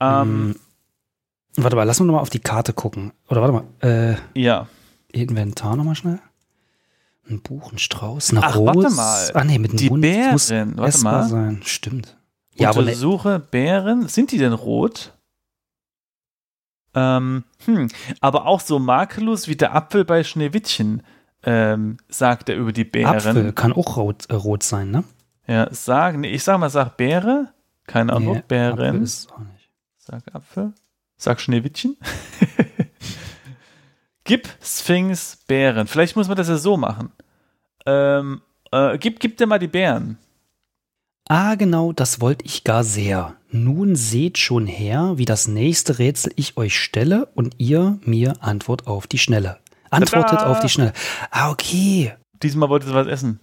Ähm, 0.00 0.50
Mm, 1.56 1.62
warte 1.62 1.76
mal, 1.76 1.84
lass 1.84 2.00
uns 2.00 2.06
nochmal 2.06 2.22
auf 2.22 2.30
die 2.30 2.40
Karte 2.40 2.72
gucken. 2.72 3.12
Oder 3.28 3.40
warte 3.42 3.52
mal, 3.52 3.88
äh, 3.88 4.16
ja. 4.40 4.68
Inventar 5.12 5.76
nochmal 5.76 5.94
schnell. 5.96 6.20
Ein 7.28 7.42
Buch, 7.42 7.72
ein 7.72 7.78
Strauß, 7.78 8.30
eine 8.30 8.42
Ach, 8.42 8.56
Rose. 8.56 8.74
warte 8.84 8.94
mal. 8.94 9.30
Ah, 9.34 9.44
nee, 9.44 9.58
mit 9.58 9.72
dem 9.72 9.76
Die 9.76 9.90
Mund 9.90 10.04
das 10.04 10.32
muss 10.32 10.50
warte 10.50 11.02
mal. 11.02 11.28
sein. 11.28 11.60
Stimmt. 11.64 12.16
Ja, 12.54 12.70
aber 12.70 12.80
ne, 12.82 12.88
Untersuche 12.88 13.38
Beeren. 13.38 14.08
Sind 14.08 14.32
die 14.32 14.38
denn 14.38 14.52
rot? 14.52 15.14
Ähm, 16.94 17.44
hm, 17.66 17.88
aber 18.20 18.46
auch 18.46 18.60
so 18.60 18.78
makellos 18.78 19.46
wie 19.46 19.56
der 19.56 19.74
Apfel 19.74 20.04
bei 20.04 20.24
Schneewittchen, 20.24 21.02
ähm, 21.44 21.98
sagt 22.08 22.48
er 22.48 22.56
über 22.56 22.72
die 22.72 22.84
Beeren. 22.84 23.14
Apfel 23.16 23.52
kann 23.52 23.72
auch 23.72 23.96
rot, 23.96 24.24
äh, 24.30 24.34
rot 24.34 24.62
sein, 24.62 24.90
ne? 24.90 25.04
Ja, 25.46 25.68
sag, 25.70 26.16
nee, 26.16 26.30
ich 26.30 26.42
sag 26.42 26.58
mal, 26.58 26.70
sag 26.70 26.96
Beere. 26.96 27.52
Keine 27.86 28.12
Ahnung, 28.12 28.32
Nee, 28.32 28.38
Apfel 28.40 28.74
Beeren. 28.74 29.02
ist 29.02 29.30
auch 29.32 29.38
nicht. 29.38 29.70
Sag 29.98 30.22
Apfel. 30.34 30.72
Sag 31.16 31.40
Schneewittchen. 31.40 31.96
gib 34.24 34.48
Sphinx 34.62 35.38
Beeren. 35.46 35.86
Vielleicht 35.86 36.16
muss 36.16 36.28
man 36.28 36.36
das 36.36 36.48
ja 36.48 36.56
so 36.56 36.76
machen. 36.76 37.12
Ähm, 37.88 38.42
äh, 38.70 38.98
gib, 38.98 39.18
gib 39.18 39.38
dir 39.38 39.46
mal 39.46 39.58
die 39.58 39.66
Beeren. 39.66 40.18
Ah, 41.26 41.54
genau, 41.54 41.92
das 41.92 42.20
wollte 42.20 42.44
ich 42.44 42.64
gar 42.64 42.84
sehr. 42.84 43.36
Nun 43.50 43.96
seht 43.96 44.36
schon 44.36 44.66
her, 44.66 45.14
wie 45.16 45.24
das 45.24 45.48
nächste 45.48 45.98
Rätsel 45.98 46.32
ich 46.36 46.58
euch 46.58 46.78
stelle 46.78 47.28
und 47.34 47.54
ihr 47.58 47.98
mir 48.04 48.34
Antwort 48.40 48.86
auf 48.86 49.06
die 49.06 49.18
Schnelle. 49.18 49.58
Antwortet 49.90 50.38
Tada! 50.38 50.50
auf 50.50 50.60
die 50.60 50.68
Schnelle. 50.68 50.92
Ah, 51.30 51.50
okay. 51.50 52.12
Diesmal 52.42 52.68
wolltest 52.68 52.92
du 52.92 52.94
was 52.94 53.06
essen. 53.06 53.40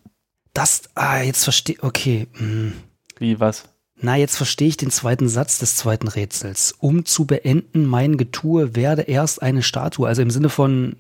Das, 0.54 0.84
ah, 0.94 1.22
jetzt 1.22 1.44
verstehe, 1.44 1.78
okay. 1.82 2.28
Hm. 2.34 2.74
Wie, 3.18 3.40
was? 3.40 3.66
Na, 4.00 4.16
jetzt 4.16 4.38
verstehe 4.38 4.68
ich 4.68 4.78
den 4.78 4.92
zweiten 4.92 5.28
Satz 5.28 5.58
des 5.58 5.76
zweiten 5.78 6.08
Rätsels. 6.08 6.76
Um 6.80 7.06
zu 7.06 7.26
beenden 7.26 7.86
mein 7.86 8.18
Getue 8.18 8.76
werde 8.76 9.04
erst 9.04 9.42
eine 9.42 9.64
Statue. 9.64 10.08
Also 10.08 10.22
im 10.22 10.30
Sinne 10.30 10.50
von 10.50 10.96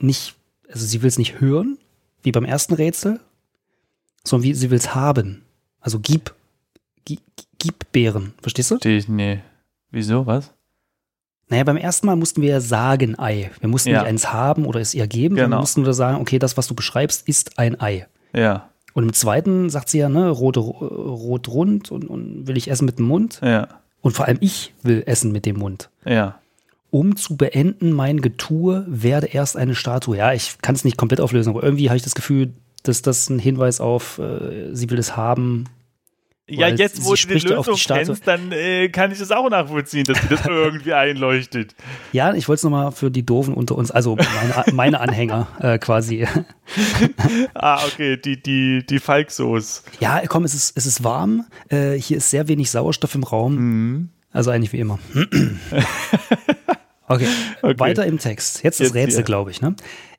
nicht, 0.00 0.36
also 0.70 0.86
sie 0.86 1.02
will 1.02 1.08
es 1.08 1.18
nicht 1.18 1.40
hören, 1.40 1.78
wie 2.22 2.32
beim 2.32 2.44
ersten 2.44 2.74
Rätsel, 2.74 3.20
sondern 4.24 4.44
wie 4.44 4.54
sie 4.54 4.70
will 4.70 4.78
es 4.78 4.94
haben. 4.94 5.42
Also 5.80 5.98
gib, 6.00 6.34
gib, 7.04 7.20
gib 7.58 7.92
Bären. 7.92 8.34
Verstehst 8.42 8.70
du? 8.70 8.74
Verstehe 8.76 8.98
ich, 8.98 9.08
nee. 9.08 9.40
Wieso, 9.90 10.26
was? 10.26 10.52
Naja, 11.48 11.64
beim 11.64 11.78
ersten 11.78 12.06
Mal 12.06 12.16
mussten 12.16 12.42
wir 12.42 12.50
ja 12.50 12.60
sagen 12.60 13.18
Ei. 13.18 13.50
Wir 13.60 13.68
mussten 13.70 13.88
Ja. 13.90 14.00
nicht 14.00 14.08
eins 14.08 14.32
haben 14.32 14.66
oder 14.66 14.80
es 14.80 14.92
ihr 14.92 15.06
geben, 15.06 15.36
Genau. 15.36 15.56
wir 15.56 15.60
mussten 15.60 15.82
nur 15.82 15.94
sagen, 15.94 16.20
okay, 16.20 16.38
das, 16.38 16.56
was 16.58 16.66
du 16.66 16.74
beschreibst, 16.74 17.26
ist 17.26 17.58
ein 17.58 17.80
Ei. 17.80 18.06
Ja, 18.34 18.68
Und 18.92 19.04
im 19.04 19.12
zweiten 19.14 19.70
sagt 19.70 19.88
sie 19.88 19.98
ja, 19.98 20.08
ne, 20.10 20.28
rot, 20.28 20.56
rot 20.58 21.48
rund 21.48 21.90
und, 21.90 22.04
und 22.04 22.46
will 22.46 22.56
ich 22.58 22.70
essen 22.70 22.84
mit 22.84 22.98
dem 22.98 23.06
Mund. 23.06 23.40
ja, 23.42 23.68
Und 24.02 24.12
vor 24.12 24.26
allem 24.26 24.36
ich 24.40 24.74
will 24.82 25.02
essen 25.06 25.32
mit 25.32 25.46
dem 25.46 25.56
Mund. 25.56 25.88
ja. 26.04 26.38
Um 26.90 27.16
zu 27.16 27.36
beenden 27.36 27.92
mein 27.92 28.20
Getue, 28.20 28.84
werde 28.88 29.26
erst 29.26 29.56
eine 29.56 29.74
Statue. 29.74 30.16
Ja, 30.16 30.32
ich 30.32 30.58
kann 30.62 30.74
es 30.74 30.84
nicht 30.84 30.96
komplett 30.96 31.20
auflösen, 31.20 31.50
aber 31.50 31.62
irgendwie 31.62 31.90
habe 31.90 31.98
ich 31.98 32.02
das 32.02 32.14
Gefühl, 32.14 32.54
dass 32.82 33.02
das 33.02 33.28
ein 33.28 33.38
Hinweis 33.38 33.80
auf, 33.80 34.18
äh, 34.18 34.74
sie 34.74 34.88
will 34.90 34.98
es 34.98 35.16
haben. 35.16 35.66
Ja, 36.50 36.68
jetzt, 36.68 37.04
wo 37.04 37.14
du 37.14 37.26
die 37.28 37.40
die 37.40 37.46
Lösung 37.46 37.76
Statue. 37.76 38.06
kennst, 38.06 38.26
dann 38.26 38.52
äh, 38.52 38.88
kann 38.88 39.12
ich 39.12 39.18
das 39.18 39.30
auch 39.32 39.50
nachvollziehen, 39.50 40.04
dass 40.04 40.18
dir 40.22 40.28
das 40.28 40.46
irgendwie 40.46 40.94
einleuchtet. 40.94 41.74
Ja, 42.12 42.32
ich 42.32 42.48
wollte 42.48 42.60
es 42.60 42.62
nochmal 42.64 42.90
für 42.90 43.10
die 43.10 43.24
Doofen 43.24 43.52
unter 43.52 43.76
uns, 43.76 43.90
also 43.90 44.16
meine, 44.16 44.64
meine 44.72 45.00
Anhänger 45.00 45.48
äh, 45.60 45.78
quasi. 45.78 46.26
Ah, 47.54 47.82
okay, 47.86 48.18
die, 48.18 48.40
die, 48.40 48.84
die 48.84 48.98
Falksoße. 48.98 49.82
Ja, 50.00 50.22
komm, 50.28 50.44
es 50.44 50.54
ist, 50.54 50.76
es 50.76 50.84
ist 50.84 51.02
warm. 51.02 51.46
Äh, 51.70 51.94
hier 51.94 52.18
ist 52.18 52.30
sehr 52.30 52.46
wenig 52.48 52.70
Sauerstoff 52.70 53.14
im 53.14 53.24
Raum. 53.24 53.54
Mhm. 53.54 54.08
Also 54.30 54.50
eigentlich 54.50 54.72
wie 54.74 54.80
immer. 54.80 54.98
Okay. 57.08 57.28
Okay. 57.62 57.78
weiter 57.78 58.06
im 58.06 58.18
Text. 58.18 58.62
Jetzt 58.62 58.80
das 58.80 58.88
Jetzt 58.88 58.94
Rätsel, 58.94 59.16
hier. 59.18 59.24
glaube 59.24 59.50
ich. 59.50 59.60
Ne? 59.60 59.74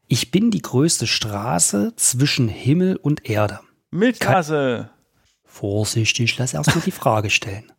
Ich 0.08 0.32
bin 0.32 0.52
die 0.52 0.62
größte 0.62 1.08
Straße 1.08 1.94
zwischen 1.96 2.48
Himmel 2.48 2.96
und 2.96 3.30
Erde. 3.30 3.60
Milchstraße. 3.92 4.90
Vorsichtig, 5.46 6.38
lass 6.38 6.54
erstmal 6.54 6.84
die 6.86 6.92
Frage 6.92 7.30
stellen. 7.30 7.72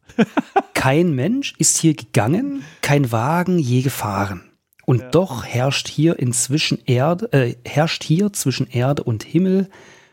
Kein 0.75 1.15
Mensch 1.15 1.55
ist 1.59 1.79
hier 1.79 1.95
gegangen, 1.95 2.65
kein 2.83 3.13
Wagen 3.13 3.59
je 3.59 3.83
gefahren. 3.83 4.51
Und 4.87 5.15
doch 5.15 5.45
herrscht 5.45 5.89
hier 5.89 6.19
inzwischen 6.19 6.81
Erde, 6.85 7.33
äh, 7.33 7.55
herrscht 7.65 8.03
hier 8.03 8.33
zwischen 8.33 8.67
Erde 8.67 9.05
und 9.05 9.23
Himmel 9.23 9.69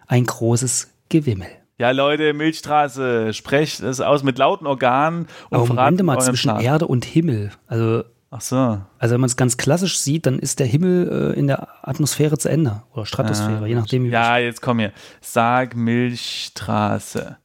ein 0.05 0.25
großes 0.25 0.93
Gewimmel. 1.09 1.47
Ja, 1.79 1.91
Leute, 1.91 2.33
Milchstraße, 2.33 3.33
sprecht 3.33 3.81
es 3.81 4.01
aus 4.01 4.23
mit 4.23 4.37
lauten 4.37 4.65
Organen 4.67 5.27
und 5.49 5.57
Aber 5.57 5.65
Moment 5.67 6.03
mal 6.03 6.19
zwischen 6.19 6.49
Plan. 6.49 6.61
Erde 6.61 6.87
und 6.87 7.05
Himmel. 7.05 7.51
Also, 7.67 8.03
Ach 8.29 8.41
so. 8.41 8.81
also 8.99 9.13
wenn 9.13 9.21
man 9.21 9.29
es 9.29 9.37
ganz 9.37 9.55
klassisch 9.57 9.99
sieht, 9.99 10.25
dann 10.25 10.39
ist 10.39 10.59
der 10.59 10.67
Himmel 10.67 11.33
äh, 11.35 11.39
in 11.39 11.47
der 11.47 11.87
Atmosphäre 11.87 12.37
zu 12.37 12.49
Ende 12.49 12.83
oder 12.93 13.05
Stratosphäre, 13.05 13.67
je 13.67 13.75
nachdem. 13.75 14.05
Wie 14.05 14.09
Ja, 14.09 14.37
jetzt 14.37 14.61
komm 14.61 14.79
hier. 14.79 14.91
Sag 15.21 15.75
Milchstraße. 15.75 17.37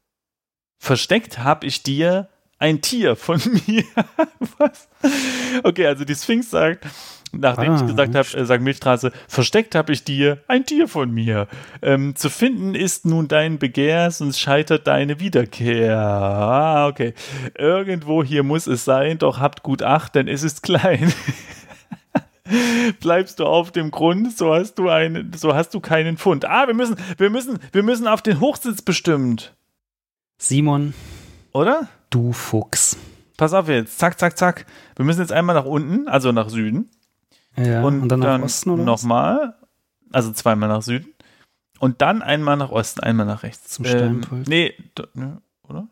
Versteckt 0.78 1.38
hab 1.38 1.62
ich 1.62 1.84
dir 1.84 2.28
ein 2.58 2.80
Tier 2.80 3.14
von 3.14 3.40
mir. 3.66 3.84
Was? 4.58 4.88
Okay, 5.62 5.86
also 5.86 6.04
die 6.04 6.14
Sphinx 6.14 6.50
sagt, 6.50 6.86
nachdem 7.32 7.72
Ah, 7.72 7.76
ich 7.76 7.86
gesagt 7.86 8.14
habe, 8.14 8.28
äh, 8.36 8.44
sag 8.44 8.60
Milchstraße, 8.60 9.12
versteckt 9.28 9.74
hab 9.74 9.90
ich 9.90 10.04
dir 10.04 10.38
ein 10.48 10.64
Tier 10.64 10.88
von 10.88 11.10
mir. 11.10 11.48
Ähm, 11.80 12.14
zu 12.14 12.30
finden 12.30 12.74
ist 12.74 13.06
nun 13.06 13.28
dein 13.28 13.58
Begehr, 13.58 14.10
sonst 14.10 14.38
scheitert 14.38 14.86
deine 14.86 15.20
Wiederkehr. 15.20 15.98
Ah, 15.98 16.86
okay. 16.86 17.14
Irgendwo 17.56 18.22
hier 18.22 18.42
muss 18.42 18.66
es 18.66 18.84
sein, 18.84 19.18
doch 19.18 19.40
habt 19.40 19.62
gut 19.62 19.82
Acht, 19.82 20.14
denn 20.14 20.28
es 20.28 20.42
ist 20.42 20.62
klein. 20.62 21.12
Bleibst 23.00 23.40
du 23.40 23.46
auf 23.46 23.72
dem 23.72 23.90
Grund, 23.90 24.36
so 24.36 24.54
hast 24.54 24.74
du 24.74 24.88
einen, 24.88 25.32
so 25.34 25.54
hast 25.54 25.74
du 25.74 25.80
keinen 25.80 26.18
Fund. 26.18 26.44
Ah, 26.44 26.66
wir 26.66 26.74
müssen, 26.74 26.96
wir 27.16 27.30
müssen, 27.30 27.58
wir 27.72 27.82
müssen 27.82 28.06
auf 28.06 28.22
den 28.22 28.40
Hochsitz 28.40 28.82
bestimmt, 28.82 29.54
Simon, 30.38 30.92
oder? 31.52 31.88
du 32.12 32.32
Fuchs. 32.32 32.96
Pass 33.36 33.54
auf 33.54 33.68
jetzt, 33.68 33.98
zack, 33.98 34.18
zack, 34.18 34.38
zack. 34.38 34.66
Wir 34.96 35.04
müssen 35.04 35.20
jetzt 35.20 35.32
einmal 35.32 35.56
nach 35.56 35.64
unten, 35.64 36.06
also 36.08 36.32
nach 36.32 36.48
Süden. 36.48 36.90
Ja, 37.56 37.82
und, 37.82 38.08
dann 38.08 38.20
nach 38.20 38.26
dann 38.26 38.42
was? 38.42 38.64
nochmal, 38.66 39.54
also 40.10 40.32
zweimal 40.32 40.68
nach 40.68 40.82
Süden. 40.82 41.12
Und 41.78 42.00
dann 42.00 42.22
einmal 42.22 42.56
nach 42.56 42.70
Osten, 42.70 43.00
einmal 43.00 43.26
nach 43.26 43.42
rechts. 43.42 43.68
Zum 43.70 43.84
Steinpult. 43.84 44.48
nee, 44.48 44.74
d- 44.96 45.04
ne, 45.14 45.42
oder? 45.68 45.88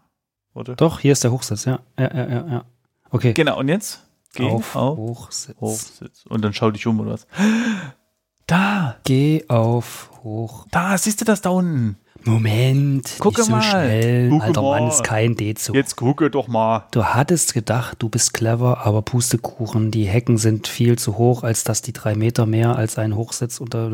Oder? 0.54 0.76
Doch, 0.76 1.00
hier 1.00 1.12
ist 1.12 1.24
der 1.24 1.32
Hochsitz, 1.32 1.64
ja. 1.64 1.80
Ja, 1.98 2.14
ja, 2.14 2.28
ja, 2.28 2.46
ja. 2.46 2.64
Okay. 3.10 3.32
Genau, 3.34 3.58
und 3.58 3.68
jetzt? 3.68 4.06
Geh 4.34 4.44
auf, 4.44 4.76
auf, 4.76 4.96
Hochsitz. 4.98 5.60
Hochsitz. 5.60 6.26
Und 6.26 6.42
dann 6.42 6.52
schau 6.52 6.70
dich 6.70 6.86
um, 6.86 7.00
oder 7.00 7.12
was? 7.12 7.26
Da, 8.46 8.96
Geh 9.04 9.44
auf 9.48 10.10
Hoch. 10.24 10.66
da, 10.72 10.98
siehst 10.98 11.20
du 11.20 11.24
das 11.24 11.40
da 11.40 11.50
unten? 11.50 11.96
Moment, 12.24 13.16
Gucke 13.18 13.40
nicht 13.40 13.46
so 13.46 13.52
mal. 13.52 13.62
schnell. 13.62 14.28
Gucke 14.30 14.44
Alter 14.44 14.62
Mann, 14.62 14.82
mal. 14.84 14.88
ist 14.88 15.04
kein 15.04 15.36
D-Zug. 15.36 15.74
Jetzt 15.74 15.96
gucke 15.96 16.30
doch 16.30 16.48
mal. 16.48 16.86
Du 16.90 17.04
hattest 17.04 17.54
gedacht, 17.54 17.96
du 18.00 18.08
bist 18.08 18.34
clever, 18.34 18.84
aber 18.86 19.02
Pustekuchen, 19.02 19.90
die 19.90 20.04
Hecken 20.04 20.36
sind 20.38 20.68
viel 20.68 20.98
zu 20.98 21.18
hoch, 21.18 21.42
als 21.42 21.64
dass 21.64 21.82
die 21.82 21.92
drei 21.92 22.14
Meter 22.14 22.46
mehr 22.46 22.76
als 22.76 22.98
ein 22.98 23.16
Hochsitz 23.16 23.58
unter. 23.60 23.90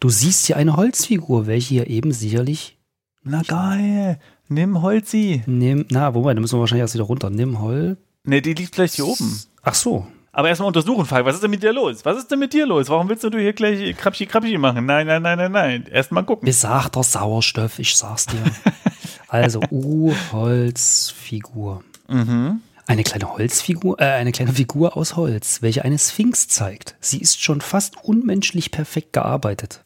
Du 0.00 0.08
siehst 0.08 0.46
hier 0.46 0.56
eine 0.56 0.76
Holzfigur, 0.76 1.46
welche 1.46 1.68
hier 1.74 1.86
eben 1.88 2.12
sicherlich. 2.12 2.78
Na 3.22 3.42
geil. 3.42 4.18
Nimm 4.48 4.82
Holzi. 4.82 5.42
Nimm, 5.46 5.84
na, 5.90 6.14
wobei, 6.14 6.34
da 6.34 6.40
müssen 6.40 6.56
wir 6.56 6.60
wahrscheinlich 6.60 6.82
erst 6.82 6.94
wieder 6.94 7.04
runter. 7.04 7.30
Nimm 7.30 7.60
Holz. 7.60 7.98
Ne, 8.24 8.42
die 8.42 8.54
liegt 8.54 8.74
vielleicht 8.74 8.94
hier 8.94 9.06
oben. 9.06 9.40
Ach 9.62 9.74
so. 9.74 10.06
Aber 10.32 10.48
erstmal 10.48 10.68
untersuchen, 10.68 11.06
Falk. 11.06 11.26
Was 11.26 11.34
ist 11.34 11.42
denn 11.42 11.50
mit 11.50 11.62
dir 11.62 11.72
los? 11.72 12.04
Was 12.04 12.16
ist 12.18 12.30
denn 12.30 12.38
mit 12.38 12.52
dir 12.52 12.66
los? 12.66 12.88
Warum 12.88 13.08
willst 13.08 13.24
du 13.24 13.30
hier 13.36 13.52
gleich 13.52 13.96
krapschi 13.96 14.26
krapschi 14.26 14.58
machen? 14.58 14.86
Nein, 14.86 15.06
nein, 15.06 15.22
nein, 15.22 15.38
nein, 15.38 15.52
nein. 15.52 15.84
Erstmal 15.90 16.24
gucken. 16.24 16.46
Besagter 16.46 17.02
Sauerstoff, 17.02 17.78
ich 17.80 17.96
sag's 17.96 18.26
dir. 18.26 18.38
also, 19.28 19.60
U-Holzfigur. 19.70 21.82
Mhm. 22.08 22.60
Eine 22.86 23.02
kleine 23.04 23.32
Holzfigur, 23.36 24.00
äh, 24.00 24.04
eine 24.04 24.32
kleine 24.32 24.52
Figur 24.52 24.96
aus 24.96 25.14
Holz, 25.16 25.62
welche 25.62 25.84
eine 25.84 25.98
Sphinx 25.98 26.48
zeigt. 26.48 26.96
Sie 27.00 27.18
ist 27.20 27.40
schon 27.42 27.60
fast 27.60 28.02
unmenschlich 28.02 28.70
perfekt 28.72 29.12
gearbeitet. 29.12 29.84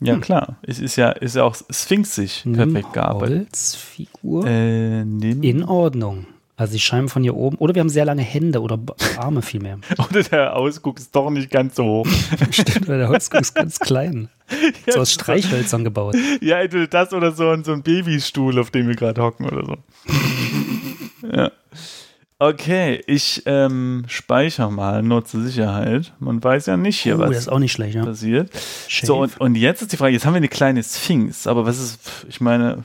Ja, 0.00 0.14
Hm. 0.14 0.20
klar. 0.22 0.56
Es 0.62 0.78
ist 0.80 0.96
ja, 0.96 1.10
ist 1.10 1.36
ja 1.36 1.44
auch 1.44 1.54
sphinxig 1.70 2.44
perfekt 2.52 2.92
gearbeitet. 2.92 3.48
Holzfigur. 3.50 4.46
Äh, 4.46 5.04
nimm. 5.04 5.42
In 5.42 5.62
Ordnung. 5.62 6.26
Also 6.62 6.74
sie 6.74 6.78
scheinen 6.78 7.08
von 7.08 7.24
hier 7.24 7.34
oben. 7.34 7.56
Oder 7.56 7.74
wir 7.74 7.80
haben 7.80 7.88
sehr 7.88 8.04
lange 8.04 8.22
Hände 8.22 8.60
oder 8.60 8.78
Arme 9.16 9.42
vielmehr. 9.42 9.78
Oder 9.98 10.22
der 10.22 10.54
Ausguck 10.54 11.00
ist 11.00 11.14
doch 11.14 11.28
nicht 11.28 11.50
ganz 11.50 11.74
so 11.74 11.84
hoch. 11.84 12.06
Stimmt, 12.52 12.86
weil 12.86 12.98
der 12.98 13.08
Holzguck 13.08 13.40
ist 13.40 13.54
ganz 13.54 13.80
klein. 13.80 14.28
So 14.86 15.00
aus 15.00 15.12
Streichhölzern 15.12 15.82
gebaut. 15.82 16.14
Ja, 16.42 16.60
entweder 16.60 16.86
das 16.86 17.14
oder 17.14 17.32
so, 17.32 17.56
so 17.62 17.72
ein 17.72 17.82
Babystuhl, 17.82 18.58
auf 18.58 18.70
dem 18.70 18.86
wir 18.86 18.94
gerade 18.94 19.22
hocken 19.22 19.46
oder 19.46 19.64
so. 19.64 19.76
ja. 21.34 21.50
Okay, 22.38 23.02
ich 23.06 23.42
ähm, 23.46 24.04
speichere 24.08 24.70
mal 24.70 25.02
nur 25.02 25.24
zur 25.24 25.42
Sicherheit. 25.42 26.12
Man 26.20 26.44
weiß 26.44 26.66
ja 26.66 26.76
nicht 26.76 27.00
hier, 27.00 27.16
oh, 27.16 27.20
was 27.20 27.30
das 27.30 27.38
ist 27.38 27.48
auch 27.48 27.60
nicht 27.60 27.72
schlecht, 27.72 27.94
ja. 27.94 28.04
passiert. 28.04 28.50
Shave. 28.88 29.06
So, 29.06 29.22
und, 29.22 29.40
und 29.40 29.54
jetzt 29.54 29.80
ist 29.80 29.92
die 29.92 29.96
Frage, 29.96 30.12
jetzt 30.12 30.26
haben 30.26 30.34
wir 30.34 30.38
eine 30.38 30.48
kleine 30.48 30.82
Sphinx, 30.82 31.46
aber 31.46 31.64
was 31.64 31.80
ist, 31.80 32.26
ich 32.28 32.42
meine, 32.42 32.84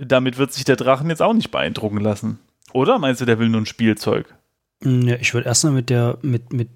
damit 0.00 0.38
wird 0.38 0.52
sich 0.52 0.64
der 0.64 0.76
Drachen 0.76 1.10
jetzt 1.10 1.20
auch 1.20 1.34
nicht 1.34 1.50
beeindrucken 1.50 1.98
lassen. 1.98 2.38
Oder 2.72 2.98
meinst 2.98 3.20
du, 3.20 3.24
der 3.24 3.38
will 3.38 3.48
nur 3.48 3.60
ein 3.62 3.66
Spielzeug? 3.66 4.34
Mm, 4.82 5.02
Ja, 5.08 5.16
ich 5.16 5.34
würde 5.34 5.46
erstmal 5.48 5.72
mit 5.72 5.90
der, 5.90 6.18
mit, 6.22 6.52
mit 6.52 6.68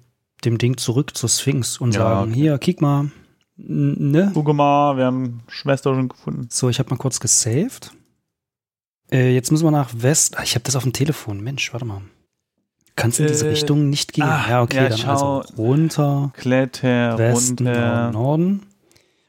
dem 0.45 0.57
Ding 0.57 0.77
zurück 0.77 1.15
zur 1.15 1.29
Sphinx 1.29 1.77
und 1.77 1.93
Ja, 1.93 2.01
sagen, 2.01 2.31
okay. 2.31 2.39
hier, 2.41 2.57
kick 2.57 2.81
mal. 2.81 3.11
Ne? 3.55 4.31
Guck 4.33 4.51
mal, 4.53 4.97
wir 4.97 5.05
haben 5.05 5.41
Schwester 5.47 5.93
schon 5.93 6.09
gefunden. 6.09 6.47
So, 6.49 6.69
ich 6.69 6.79
habe 6.79 6.89
mal 6.89 6.97
kurz 6.97 7.19
gesaved. 7.19 7.91
Äh, 9.11 9.33
jetzt 9.33 9.51
müssen 9.51 9.63
wir 9.65 9.71
nach 9.71 9.91
West. 9.95 10.37
Ah, 10.37 10.43
ich 10.43 10.55
habe 10.55 10.63
das 10.63 10.75
auf 10.75 10.83
dem 10.83 10.93
Telefon. 10.93 11.39
Mensch, 11.41 11.71
warte 11.71 11.85
mal. 11.85 12.01
Kannst 12.95 13.19
in 13.19 13.27
diese 13.27 13.45
Äh, 13.47 13.51
Richtung 13.51 13.89
nicht 13.89 14.13
gehen? 14.13 14.23
ah, 14.23 14.45
ja, 14.49 14.61
okay, 14.63 14.77
ja, 14.77 14.89
dann 14.89 14.97
schau. 14.97 15.39
also 15.41 15.53
runter, 15.55 16.31
Kletter, 16.35 17.17
Westen, 17.17 17.65
runter. 17.67 18.11
Norden. 18.11 18.63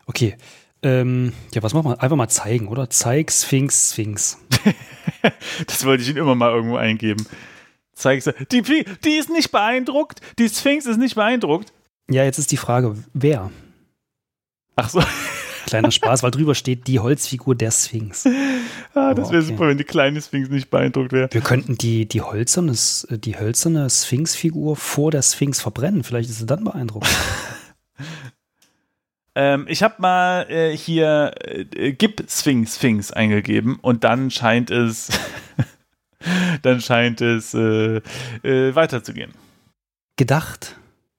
Okay. 0.06 0.36
Ähm, 0.82 1.32
ja, 1.54 1.62
was 1.62 1.72
machen 1.72 1.90
wir? 1.90 2.02
Einfach 2.02 2.16
mal 2.16 2.28
zeigen, 2.28 2.68
oder? 2.68 2.90
Zeig 2.90 3.30
Sphinx, 3.32 3.92
Sphinx. 3.92 4.38
Das 5.66 5.84
wollte 5.84 6.02
ich 6.02 6.10
ihn 6.10 6.16
immer 6.16 6.34
mal 6.34 6.52
irgendwo 6.52 6.76
eingeben. 6.76 7.26
Zeigst 7.94 8.26
du, 8.26 8.32
die, 8.50 8.62
die 9.04 9.10
ist 9.16 9.30
nicht 9.30 9.50
beeindruckt, 9.52 10.20
die 10.38 10.48
Sphinx 10.48 10.86
ist 10.86 10.96
nicht 10.98 11.14
beeindruckt. 11.14 11.72
Ja, 12.10 12.24
jetzt 12.24 12.38
ist 12.38 12.50
die 12.52 12.56
Frage, 12.56 12.96
wer? 13.12 13.50
Ach 14.76 14.88
so, 14.90 15.02
Kleiner 15.66 15.90
Spaß, 15.92 16.22
weil 16.22 16.30
drüber 16.32 16.54
steht 16.54 16.86
die 16.88 16.98
Holzfigur 17.00 17.54
der 17.54 17.70
Sphinx. 17.70 18.26
ah, 18.94 19.14
das 19.14 19.28
Oh, 19.28 19.32
wäre 19.32 19.42
okay. 19.42 19.52
super, 19.52 19.68
wenn 19.68 19.78
die 19.78 19.84
kleine 19.84 20.20
Sphinx 20.20 20.50
nicht 20.50 20.70
beeindruckt 20.70 21.12
wäre. 21.12 21.28
Wir 21.30 21.40
könnten 21.40 21.78
die, 21.78 22.06
die, 22.06 22.20
hölzerne, 22.22 22.74
die 23.10 23.38
hölzerne 23.38 23.88
Sphinx-Figur 23.88 24.76
vor 24.76 25.10
der 25.12 25.22
Sphinx 25.22 25.60
verbrennen. 25.60 26.02
Vielleicht 26.04 26.28
ist 26.30 26.38
sie 26.40 26.46
dann 26.46 26.64
beeindruckt. 26.64 27.06
Ähm, 29.34 29.66
ich 29.68 29.82
habe 29.82 29.96
mal 29.98 30.46
äh, 30.48 30.76
hier 30.76 31.32
äh, 31.40 31.92
Gib 31.92 32.24
Sphinx 32.28 32.76
Sphinx 32.76 33.10
eingegeben 33.10 33.78
und 33.80 34.04
dann 34.04 34.30
scheint 34.30 34.70
es 34.70 35.08
dann 36.62 36.80
scheint 36.80 37.20
es 37.20 37.54
äh, 37.54 37.96
äh, 38.42 38.74
weiterzugehen. 38.74 39.32
Gedacht, 40.16 40.76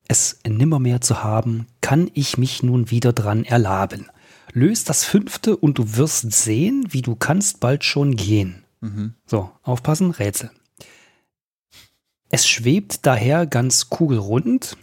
es 0.08 0.40
nimmermehr 0.48 1.02
zu 1.02 1.24
haben, 1.24 1.68
kann 1.82 2.10
ich 2.14 2.38
mich 2.38 2.64
nun 2.64 2.90
wieder 2.90 3.12
dran 3.12 3.44
erlaben. 3.44 4.10
Löst 4.54 4.90
das 4.90 5.04
fünfte 5.04 5.58
und 5.58 5.78
du 5.78 5.98
wirst 5.98 6.32
sehen, 6.32 6.88
wie 6.90 7.02
du 7.02 7.16
kannst 7.16 7.60
bald 7.60 7.84
schon 7.84 8.16
gehen. 8.16 8.64
Mhm. 8.80 9.16
So, 9.26 9.52
aufpassen, 9.64 10.12
Rätsel. 10.12 10.52
Es 12.30 12.48
schwebt 12.48 13.06
daher 13.06 13.46
ganz 13.46 13.90
kugelrund, 13.90 14.78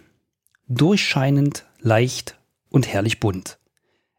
durchscheinend, 0.68 1.64
leicht 1.80 2.36
und 2.72 2.88
herrlich 2.88 3.20
bunt. 3.20 3.58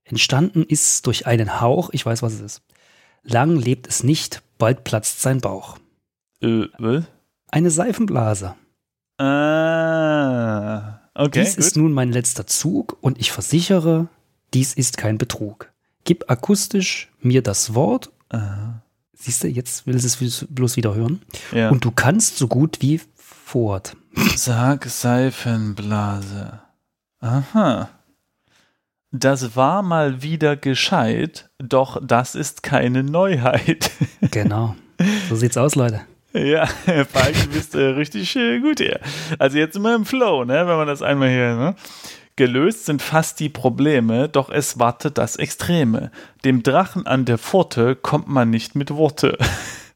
Entstanden 0.06 0.64
ist 0.64 1.08
durch 1.08 1.28
einen 1.28 1.62
Hauch, 1.62 1.90
ich 1.92 2.06
weiß, 2.06 2.22
was 2.22 2.34
es 2.34 2.42
ist. 2.42 2.62
Lang 3.24 3.56
lebt 3.56 3.88
es 3.88 4.04
nicht, 4.04 4.42
bald 4.58 4.84
platzt 4.84 5.22
sein 5.22 5.40
Bauch. 5.42 5.78
Äh, 6.42 6.66
was? 6.78 7.06
Eine 7.50 7.72
Seifenblase. 7.72 8.56
Ah, 9.18 11.00
okay. 11.14 11.44
dies 11.44 11.56
ist 11.56 11.76
gut. 11.76 11.84
nun 11.84 11.94
mein 11.94 12.12
letzter 12.12 12.48
Zug 12.48 12.98
und 13.02 13.20
ich 13.20 13.32
versichere, 13.32 14.08
dies 14.54 14.74
ist 14.74 14.98
kein 14.98 15.18
Betrug. 15.18 15.72
Gib 16.04 16.30
akustisch 16.30 17.12
mir 17.22 17.42
das 17.42 17.76
Wort. 17.76 18.12
Aha. 18.30 18.82
Siehst 19.14 19.44
du, 19.44 19.48
jetzt 19.48 19.88
will 19.88 19.96
es 19.96 20.20
es 20.20 20.46
bloß 20.50 20.76
wieder 20.76 20.96
hören. 20.96 21.22
Ja. 21.54 21.70
Und 21.70 21.86
du 21.86 21.92
kannst 21.92 22.38
so 22.38 22.48
gut 22.48 22.82
wie 22.82 23.00
fort. 23.16 23.96
Sag 24.36 24.86
Seifenblase. 24.86 26.60
Aha. 27.20 27.90
Das 29.16 29.56
war 29.56 29.84
mal 29.84 30.24
wieder 30.24 30.58
gescheit, 30.58 31.48
doch 31.60 32.02
das 32.04 32.34
ist 32.34 32.64
keine 32.64 33.04
Neuheit. 33.04 33.92
Genau. 34.32 34.76
So 35.30 35.36
sieht's 35.36 35.58
aus, 35.58 35.76
Leute. 35.76 36.02
Ja, 36.34 36.66
Falk, 36.66 37.36
du 37.44 37.50
bist 37.50 37.76
äh, 37.76 37.82
richtig 37.82 38.36
äh, 38.36 38.60
gut 38.60 38.80
hier. 38.80 39.00
Also 39.38 39.60
jetzt 39.60 39.76
immer 39.76 39.94
im 39.94 40.06
Flow, 40.06 40.44
ne, 40.46 40.66
wenn 40.66 40.78
man 40.78 40.88
das 40.88 41.04
einmal 41.04 41.30
hier, 41.30 41.56
ne? 41.56 41.76
Gelöst 42.36 42.86
sind 42.86 43.04
fast 43.04 43.40
die 43.40 43.50
Probleme, 43.50 44.28
doch 44.30 44.50
es 44.50 44.80
wartet 44.80 45.20
das 45.20 45.36
Extreme. 45.36 46.10
Dem 46.44 46.64
Drachen 46.64 47.06
an 47.06 47.26
der 47.26 47.38
Pforte 47.38 47.96
kommt 47.96 48.28
man 48.28 48.50
nicht 48.50 48.76
mit 48.76 48.96
Worte. 48.96 49.38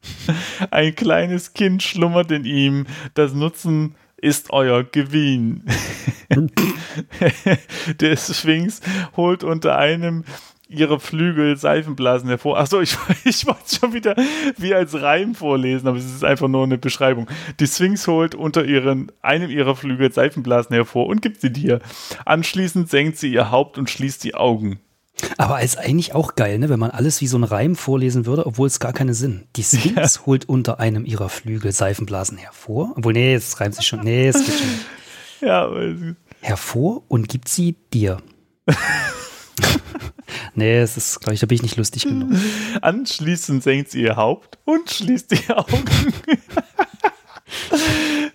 Ein 0.70 0.94
kleines 0.94 1.54
Kind 1.54 1.82
schlummert 1.82 2.30
in 2.30 2.44
ihm, 2.44 2.86
das 3.14 3.32
Nutzen 3.32 3.96
ist 4.20 4.52
euer 4.52 4.84
Gewinn. 4.84 5.64
der 8.00 8.16
Sphinx 8.16 8.80
holt 9.16 9.44
unter 9.44 9.78
einem 9.78 10.24
ihre 10.68 11.00
Flügel 11.00 11.56
Seifenblasen 11.56 12.28
hervor. 12.28 12.58
Achso, 12.58 12.80
ich, 12.80 12.96
ich 13.24 13.46
wollte 13.46 13.62
es 13.64 13.76
schon 13.76 13.94
wieder 13.94 14.14
wie 14.58 14.74
als 14.74 15.00
Reim 15.00 15.34
vorlesen, 15.34 15.88
aber 15.88 15.96
es 15.96 16.04
ist 16.04 16.24
einfach 16.24 16.48
nur 16.48 16.64
eine 16.64 16.78
Beschreibung. 16.78 17.26
Die 17.58 17.66
Sphinx 17.66 18.06
holt 18.06 18.34
unter 18.34 18.64
ihren, 18.64 19.10
einem 19.22 19.50
ihrer 19.50 19.76
Flügel 19.76 20.12
Seifenblasen 20.12 20.74
hervor 20.74 21.06
und 21.06 21.22
gibt 21.22 21.40
sie 21.40 21.52
dir. 21.52 21.80
Anschließend 22.26 22.90
senkt 22.90 23.16
sie 23.16 23.32
ihr 23.32 23.50
Haupt 23.50 23.78
und 23.78 23.88
schließt 23.88 24.22
die 24.24 24.34
Augen. 24.34 24.78
Aber 25.36 25.60
ist 25.62 25.78
eigentlich 25.78 26.14
auch 26.14 26.34
geil, 26.36 26.58
ne, 26.58 26.68
wenn 26.68 26.78
man 26.78 26.90
alles 26.90 27.20
wie 27.20 27.26
so 27.26 27.36
ein 27.38 27.44
Reim 27.44 27.74
vorlesen 27.76 28.24
würde, 28.26 28.46
obwohl 28.46 28.66
es 28.68 28.78
gar 28.80 28.92
keine 28.92 29.14
Sinn. 29.14 29.44
Die 29.56 29.62
Sphinx 29.64 30.26
holt 30.26 30.48
unter 30.48 30.78
einem 30.80 31.04
ihrer 31.04 31.28
Flügel 31.28 31.72
Seifenblasen 31.72 32.38
hervor. 32.38 32.92
Obwohl, 32.96 33.12
nee, 33.14 33.34
es 33.34 33.60
reimt 33.60 33.74
sich 33.74 33.86
schon. 33.86 34.00
Nee, 34.00 34.28
es 34.28 34.36
geht 34.44 34.54
schon. 34.58 34.66
nicht. 34.68 34.86
Ja, 35.40 35.64
aber 35.64 35.80
es- 35.82 36.00
Hervor 36.40 37.02
und 37.08 37.28
gibt 37.28 37.48
sie 37.48 37.74
dir. 37.92 38.18
nee, 40.54 40.78
es 40.78 40.96
ist, 40.96 41.20
glaube 41.20 41.34
ich, 41.34 41.40
da 41.40 41.46
bin 41.46 41.56
ich 41.56 41.62
nicht 41.62 41.76
lustig 41.76 42.04
genug. 42.04 42.30
anschließend 42.80 43.62
senkt 43.62 43.90
sie 43.90 44.02
ihr 44.02 44.14
Haupt 44.16 44.58
und 44.64 44.88
schließt 44.88 45.32
die 45.32 45.50
Augen. 45.52 45.84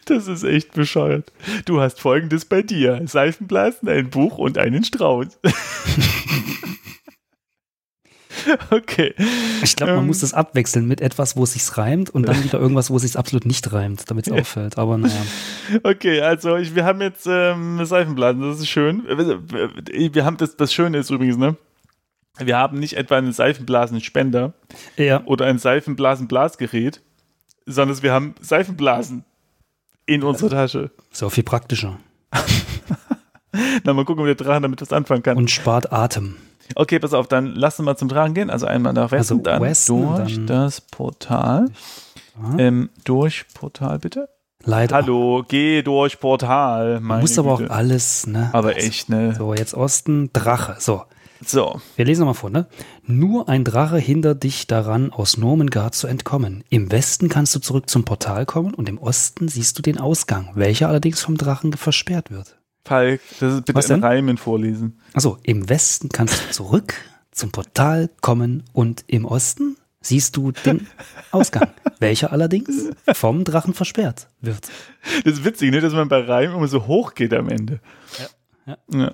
Das 0.06 0.28
ist 0.28 0.44
echt 0.44 0.74
bescheuert. 0.74 1.32
Du 1.66 1.80
hast 1.80 2.02
folgendes 2.02 2.44
bei 2.46 2.62
dir: 2.62 3.02
Seifenblasen, 3.06 3.88
ein 3.88 4.10
Buch 4.10 4.38
und 4.38 4.58
einen 4.58 4.84
Strauß. 4.84 5.28
Okay. 8.72 9.14
Ich 9.64 9.76
glaube, 9.76 9.94
man 9.94 10.02
Ähm. 10.02 10.08
muss 10.08 10.20
das 10.22 10.34
abwechseln 10.34 10.88
mit 10.88 11.02
etwas, 11.02 11.36
wo 11.36 11.44
es 11.44 11.54
sich 11.54 11.78
reimt 11.78 12.10
und 12.10 12.28
dann 12.28 12.44
wieder 12.44 12.60
irgendwas, 12.60 12.90
wo 12.90 12.96
es 12.98 13.02
sich 13.04 13.18
absolut 13.18 13.46
nicht 13.46 13.72
reimt, 13.72 14.10
damit 14.10 14.28
es 14.28 14.34
auffällt. 14.40 14.78
Aber 14.78 14.98
naja. 14.98 15.22
Okay, 15.84 16.22
also 16.22 16.56
ich, 16.58 16.76
wir 16.76 16.86
haben 16.86 17.02
jetzt 17.02 17.28
ähm, 17.30 17.84
Seifenblasen, 17.86 18.42
das 18.42 18.60
ist 18.60 18.68
schön. 18.70 19.04
Wir 19.08 20.26
haben 20.26 20.38
das, 20.38 20.56
das 20.58 20.74
Schöne 20.74 20.98
ist 20.98 21.10
übrigens, 21.10 21.38
ne? 21.38 21.56
Wir 22.40 22.58
haben 22.58 22.80
nicht 22.80 22.94
etwa 22.98 23.18
einen 23.18 23.32
Seifenblasenspender 23.32 24.54
Ja, 24.98 25.24
oder 25.26 25.46
ein 25.46 25.60
Seifenblasenblasgerät, 25.60 27.02
sondern 27.68 28.02
wir 28.02 28.12
haben 28.12 28.34
Seifenblasen 28.42 29.24
in 30.08 30.24
unserer 30.24 30.50
Tasche. 30.50 30.92
ist 31.12 31.22
auch 31.24 31.30
viel 31.30 31.44
praktischer. 31.44 32.00
Na, 33.84 33.94
mal 33.94 34.04
gucken, 34.04 34.22
ob 34.22 34.26
der 34.26 34.36
Drachen 34.36 34.64
damit 34.64 34.82
was 34.82 34.92
anfangen 34.92 35.22
kann. 35.22 35.38
Und 35.38 35.52
spart 35.52 35.94
Atem. 35.94 36.36
Okay, 36.76 37.00
pass 37.00 37.14
auf, 37.14 37.28
dann 37.28 37.48
lass 37.56 37.80
uns 37.80 37.86
mal 37.86 37.96
zum 37.98 38.10
Drachen 38.10 38.34
gehen. 38.34 38.50
Also 38.50 38.66
einmal 38.66 38.94
nach 38.94 39.12
Westen, 39.12 39.34
Also 39.36 39.44
dann 39.44 39.62
Westen, 39.62 40.02
durch 40.16 40.36
dann- 40.36 40.48
das 40.48 40.82
Portal. 40.82 41.66
Ähm, 42.58 42.90
durch 43.04 43.46
Portal, 43.54 44.00
bitte. 44.00 44.28
Leider. 44.66 44.96
Hallo, 44.96 45.44
geh 45.48 45.82
durch 45.84 46.20
Portal. 46.20 47.00
Meine 47.02 47.22
muss 47.22 47.38
aber 47.38 47.54
auch 47.54 47.70
alles, 47.70 48.26
ne? 48.28 48.50
Aber 48.54 48.78
echt, 48.78 49.10
ne? 49.10 49.36
So, 49.38 49.54
jetzt 49.54 49.74
Osten, 49.74 50.30
Drache. 50.32 50.78
So, 50.80 51.04
So. 51.46 51.82
wir 51.98 52.06
lesen 52.06 52.22
nochmal 52.22 52.34
vor, 52.34 52.50
ne? 52.50 52.68
Nur 53.06 53.50
ein 53.50 53.66
Drache 53.66 53.98
hindert 53.98 54.44
dich 54.44 54.66
daran, 54.66 55.12
aus 55.12 55.36
Normengard 55.38 55.94
zu 55.96 56.08
entkommen. 56.08 56.64
Im 56.70 56.92
Westen 56.94 57.28
kannst 57.28 57.54
du 57.54 57.60
zurück 57.60 57.90
zum 57.90 58.06
Portal 58.06 58.46
kommen 58.46 58.74
und 58.74 58.88
im 58.88 58.98
Osten 59.00 59.50
siehst 59.50 59.78
du 59.78 59.82
den 59.82 60.00
Ausgang, 60.00 60.52
welcher 60.56 60.88
allerdings 60.88 61.22
vom 61.22 61.36
Drachen 61.38 61.74
versperrt 61.74 62.32
wird. 62.32 62.58
Falk, 62.86 63.22
das 63.40 63.54
ist 63.56 63.66
bitte 63.66 63.78
Was 63.78 63.90
in? 63.90 64.04
Reimen 64.04 64.38
vorlesen. 64.38 65.00
Also, 65.14 65.38
im 65.44 65.70
Westen 65.70 66.10
kannst 66.10 66.44
du 66.44 66.52
zurück 66.52 66.96
zum 67.32 67.52
Portal 67.52 68.10
kommen 68.22 68.64
und 68.74 69.04
im 69.08 69.26
Osten 69.26 69.78
siehst 70.02 70.36
du 70.36 70.52
den 70.52 70.88
Ausgang, 71.32 71.70
welcher 72.00 72.32
allerdings 72.34 72.90
vom 73.14 73.44
Drachen 73.46 73.74
versperrt 73.74 74.28
wird. 74.42 74.68
Das 75.24 75.34
ist 75.36 75.46
witzig, 75.46 75.72
ne, 75.72 75.80
dass 75.80 75.94
man 75.94 76.10
bei 76.10 76.20
Reimen 76.20 76.58
immer 76.58 76.68
so 76.68 76.86
hoch 76.88 77.14
geht 77.16 77.34
am 77.34 77.48
Ende. 77.50 77.80
Ja. 78.68 78.78
ja. 79.00 79.14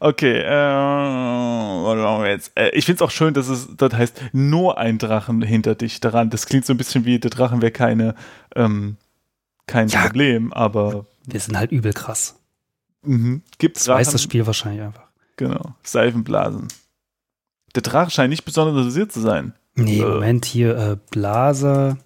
Okay, 0.00 0.40
äh, 0.40 0.50
was 0.50 1.96
machen 1.96 2.22
wir 2.24 2.30
jetzt? 2.30 2.52
Äh, 2.56 2.70
ich 2.70 2.84
finde 2.84 2.96
es 2.96 3.02
auch 3.02 3.10
schön, 3.12 3.32
dass 3.32 3.48
es 3.48 3.68
das 3.76 3.94
heißt, 3.94 4.20
nur 4.32 4.76
ein 4.76 4.98
Drachen 4.98 5.40
hinter 5.40 5.74
dich 5.74 6.00
daran. 6.00 6.30
Das 6.30 6.46
klingt 6.46 6.66
so 6.66 6.74
ein 6.74 6.76
bisschen 6.76 7.04
wie, 7.04 7.18
der 7.18 7.30
Drachen 7.30 7.62
wäre 7.62 7.72
keine, 7.72 8.14
ähm, 8.56 8.96
kein 9.66 9.88
Ja. 9.88 10.02
Problem, 10.02 10.52
aber 10.52 11.06
Wir 11.26 11.40
sind 11.40 11.56
halt 11.56 11.72
übel 11.72 11.92
krass. 11.92 12.34
Mhm. 13.04 13.42
gibt 13.58 13.76
Das 13.76 13.88
weiß 13.88 14.06
das 14.08 14.14
Drachen, 14.14 14.22
Spiel 14.24 14.46
wahrscheinlich 14.46 14.82
einfach. 14.82 15.08
genau, 15.36 15.74
Seifenblasen. 15.82 16.68
Der 17.74 17.82
Drache 17.82 18.10
scheint 18.10 18.30
nicht 18.30 18.44
besonders 18.44 18.76
interessiert 18.78 19.12
zu 19.12 19.20
sein. 19.20 19.54
Nee, 19.74 20.00
Äh. 20.00 20.04
Moment, 20.04 20.44
hier 20.44 20.76
äh, 20.76 20.96
Blase. 21.10 21.98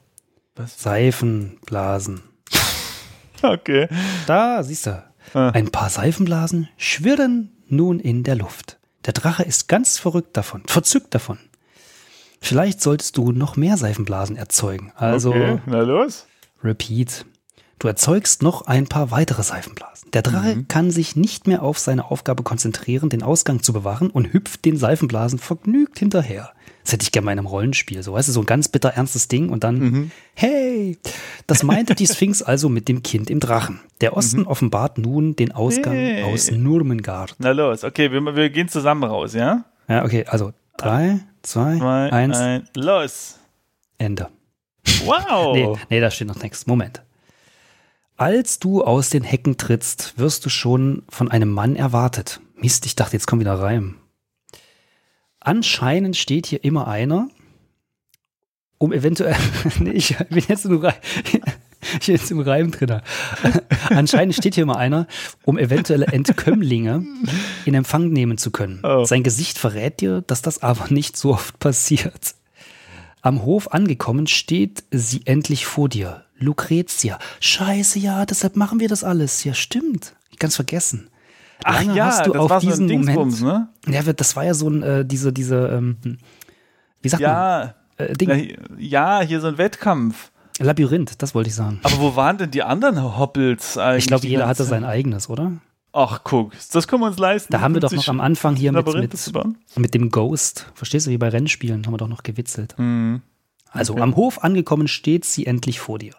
Was? 0.56 0.80
Seifenblasen. 0.82 2.22
Okay. 3.40 3.86
Da, 4.26 4.64
siehst 4.64 4.86
du. 4.86 5.04
Ah. 5.32 5.50
Ein 5.50 5.70
paar 5.70 5.90
Seifenblasen 5.90 6.68
schwirren 6.76 7.52
nun 7.68 8.00
in 8.00 8.24
der 8.24 8.34
Luft. 8.34 8.78
Der 9.06 9.12
Drache 9.12 9.44
ist 9.44 9.68
ganz 9.68 9.96
verrückt 9.96 10.36
davon, 10.36 10.62
verzückt 10.66 11.14
davon. 11.14 11.38
Vielleicht 12.40 12.80
solltest 12.82 13.16
du 13.16 13.30
noch 13.30 13.56
mehr 13.56 13.76
Seifenblasen 13.76 14.34
erzeugen. 14.36 14.92
Also, 14.96 15.30
okay. 15.30 15.60
Na 15.66 15.82
los. 15.82 16.26
repeat. 16.64 17.26
Du 17.78 17.86
erzeugst 17.88 18.42
noch 18.42 18.66
ein 18.66 18.86
paar 18.88 19.10
weitere 19.10 19.42
Seifenblasen. 19.42 20.10
Der 20.12 20.22
Drache 20.22 20.64
kann 20.64 20.90
sich 20.90 21.14
nicht 21.16 21.46
mehr 21.46 21.62
auf 21.62 21.78
seine 21.78 22.10
Aufgabe 22.10 22.42
konzentrieren, 22.42 23.08
den 23.08 23.22
Ausgang 23.22 23.62
zu 23.62 23.72
bewahren 23.72 24.10
und 24.10 24.32
hüpft 24.32 24.64
den 24.64 24.76
Seifenblasen 24.76 25.38
vergnügt 25.38 25.98
hinterher. 25.98 26.50
Das 26.82 26.92
hätte 26.94 27.02
ich 27.04 27.12
gerne 27.12 27.26
mal 27.26 27.32
in 27.32 27.38
einem 27.38 27.46
Rollenspiel. 27.46 28.02
So, 28.02 28.14
weißt 28.14 28.28
du, 28.28 28.32
so 28.32 28.40
ein 28.40 28.46
ganz 28.46 28.68
bitter 28.68 28.88
ernstes 28.90 29.28
Ding 29.28 29.50
und 29.50 29.62
dann, 29.62 30.10
hey, 30.34 30.98
das 31.46 31.62
meinte 31.62 31.94
die 31.94 32.06
Sphinx 32.06 32.42
also 32.42 32.68
mit 32.68 32.88
dem 32.88 33.02
Kind 33.02 33.28
im 33.30 33.38
Drachen. 33.40 33.80
Der 34.00 34.16
Osten 34.16 34.44
offenbart 34.46 34.96
nun 34.98 35.36
den 35.36 35.52
Ausgang 35.52 35.92
Hey. 35.94 36.22
aus 36.24 36.50
Nurmengard. 36.50 37.36
Na 37.38 37.50
los. 37.52 37.84
Okay, 37.84 38.10
wir, 38.10 38.20
wir 38.34 38.50
gehen 38.50 38.68
zusammen 38.68 39.04
raus, 39.04 39.34
ja? 39.34 39.66
Ja, 39.88 40.04
okay, 40.04 40.24
also 40.26 40.52
drei, 40.78 41.20
zwei, 41.42 41.76
Zwei, 41.78 42.10
eins, 42.12 42.36
ein, 42.38 42.68
los. 42.74 43.38
Ende. 43.98 44.28
Wow. 45.04 45.54
Nee, 45.54 45.68
nee, 45.90 46.00
da 46.00 46.10
steht 46.10 46.28
noch 46.28 46.42
nichts. 46.42 46.66
Moment. 46.66 47.02
Als 48.18 48.58
du 48.58 48.82
aus 48.82 49.10
den 49.10 49.22
Hecken 49.22 49.58
trittst, 49.58 50.14
wirst 50.18 50.44
du 50.44 50.48
schon 50.48 51.04
von 51.08 51.30
einem 51.30 51.50
Mann 51.50 51.76
erwartet. 51.76 52.40
Mist, 52.56 52.84
ich 52.84 52.96
dachte, 52.96 53.12
jetzt 53.12 53.28
kommt 53.28 53.38
wieder 53.38 53.54
Reim. 53.54 53.94
Anscheinend 55.38 56.16
steht 56.16 56.46
hier 56.46 56.64
immer 56.64 56.88
einer, 56.88 57.28
um 58.76 58.92
eventuell. 58.92 59.36
nee, 59.78 59.92
ich 59.92 60.16
bin 60.30 60.42
jetzt 60.48 60.64
im 60.64 60.78
Reim, 60.78 60.94
ich 61.24 62.06
bin 62.06 62.16
jetzt 62.16 62.32
im 62.32 62.40
Reim 62.40 62.72
drin. 62.72 63.02
Anscheinend 63.90 64.34
steht 64.34 64.56
hier 64.56 64.64
immer 64.64 64.78
einer, 64.78 65.06
um 65.44 65.56
eventuelle 65.56 66.06
Entkömmlinge 66.06 67.06
in 67.66 67.74
Empfang 67.74 68.08
nehmen 68.08 68.36
zu 68.36 68.50
können. 68.50 68.80
Oh. 68.82 69.04
Sein 69.04 69.22
Gesicht 69.22 69.58
verrät 69.58 70.00
dir, 70.00 70.22
dass 70.22 70.42
das 70.42 70.60
aber 70.60 70.88
nicht 70.92 71.16
so 71.16 71.34
oft 71.34 71.60
passiert. 71.60 72.34
Am 73.22 73.44
Hof 73.44 73.72
angekommen 73.72 74.26
steht 74.26 74.82
sie 74.90 75.22
endlich 75.24 75.66
vor 75.66 75.88
dir. 75.88 76.24
Lucretia. 76.38 77.18
Scheiße, 77.40 77.98
ja, 77.98 78.24
deshalb 78.26 78.56
machen 78.56 78.80
wir 78.80 78.88
das 78.88 79.04
alles. 79.04 79.44
Ja, 79.44 79.54
stimmt. 79.54 80.14
Ich 80.30 80.38
ganz 80.38 80.56
vergessen. 80.56 81.08
Ach 81.64 81.84
Lange 81.84 81.96
ja, 81.96 82.06
hast 82.06 82.26
du 82.26 82.32
das 82.32 82.40
auf 82.42 82.50
war 82.50 82.60
so 82.60 82.66
ein 82.68 82.70
diesen 82.70 82.86
Dingsbums, 82.88 83.40
Moment. 83.40 83.68
ne? 83.86 83.94
Ja, 83.94 84.12
das 84.12 84.36
war 84.36 84.44
ja 84.44 84.54
so 84.54 84.68
ein, 84.70 84.82
äh, 84.82 85.04
diese, 85.04 85.32
diese, 85.32 85.68
ähm, 85.68 85.96
wie 87.02 87.08
sagt 87.08 87.22
man? 87.22 87.30
Ja, 87.30 87.74
Äh, 87.96 88.12
Ding. 88.14 88.56
ja, 88.78 89.20
hier 89.22 89.40
so 89.40 89.48
ein 89.48 89.58
Wettkampf. 89.58 90.30
Labyrinth, 90.60 91.20
das 91.22 91.34
wollte 91.34 91.48
ich 91.50 91.54
sagen. 91.56 91.80
Aber 91.82 91.98
wo 91.98 92.16
waren 92.16 92.38
denn 92.38 92.50
die 92.52 92.62
anderen 92.62 93.16
Hoppels 93.18 93.76
eigentlich? 93.76 94.04
Ich 94.04 94.08
glaube, 94.08 94.26
jeder 94.26 94.46
hatte 94.48 94.64
sein 94.64 94.84
eigenes, 94.84 95.28
oder? 95.28 95.52
Ach, 95.92 96.20
guck, 96.22 96.52
das 96.72 96.86
können 96.86 97.02
wir 97.02 97.06
uns 97.06 97.18
leisten. 97.18 97.52
Da 97.52 97.60
haben 97.60 97.74
wir 97.74 97.80
doch 97.80 97.90
50 97.90 98.06
noch 98.06 98.14
am 98.14 98.20
Anfang 98.20 98.54
hier 98.56 98.70
mit, 98.72 98.86
mit, 98.86 99.32
mit 99.76 99.94
dem 99.94 100.10
Ghost. 100.10 100.70
Verstehst 100.74 101.06
du, 101.06 101.10
wie 101.10 101.18
bei 101.18 101.28
Rennspielen 101.28 101.86
haben 101.86 101.92
wir 101.92 101.98
doch 101.98 102.08
noch 102.08 102.22
gewitzelt. 102.22 102.74
Mhm. 102.78 103.22
Also 103.70 103.94
Okay. 103.94 104.02
am 104.02 104.14
Hof 104.16 104.44
angekommen 104.44 104.86
steht 104.88 105.24
sie 105.24 105.46
endlich 105.46 105.80
vor 105.80 105.98
dir. 105.98 106.12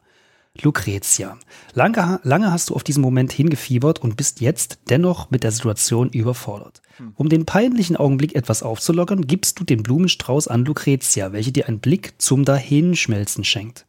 Lucretia. 0.61 1.37
Lange, 1.73 2.19
lange 2.23 2.51
hast 2.51 2.69
du 2.69 2.75
auf 2.75 2.83
diesen 2.83 3.01
Moment 3.01 3.31
hingefiebert 3.31 3.99
und 3.99 4.17
bist 4.17 4.41
jetzt 4.41 4.79
dennoch 4.89 5.29
mit 5.29 5.43
der 5.43 5.51
Situation 5.51 6.09
überfordert. 6.09 6.81
Um 7.15 7.29
den 7.29 7.45
peinlichen 7.45 7.95
Augenblick 7.95 8.35
etwas 8.35 8.61
aufzulockern, 8.61 9.25
gibst 9.25 9.59
du 9.59 9.63
den 9.63 9.83
Blumenstrauß 9.83 10.49
an 10.49 10.65
Lucretia, 10.65 11.31
welche 11.31 11.53
dir 11.53 11.67
einen 11.67 11.79
Blick 11.79 12.13
zum 12.17 12.43
Dahinschmelzen 12.43 13.45
schenkt. 13.45 13.85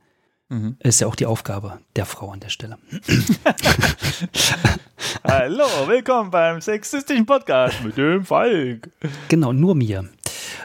Mhm. 0.48 0.76
Ist 0.80 1.00
ja 1.00 1.06
auch 1.08 1.16
die 1.16 1.26
Aufgabe 1.26 1.80
der 1.96 2.06
Frau 2.06 2.30
an 2.30 2.40
der 2.40 2.50
Stelle. 2.50 2.78
Hallo, 5.24 5.64
willkommen 5.86 6.30
beim 6.30 6.60
sexistischen 6.60 7.26
Podcast 7.26 7.82
mit 7.84 7.96
dem 7.96 8.24
Falk. 8.24 8.90
Genau, 9.28 9.52
nur 9.52 9.74
mir. 9.74 10.08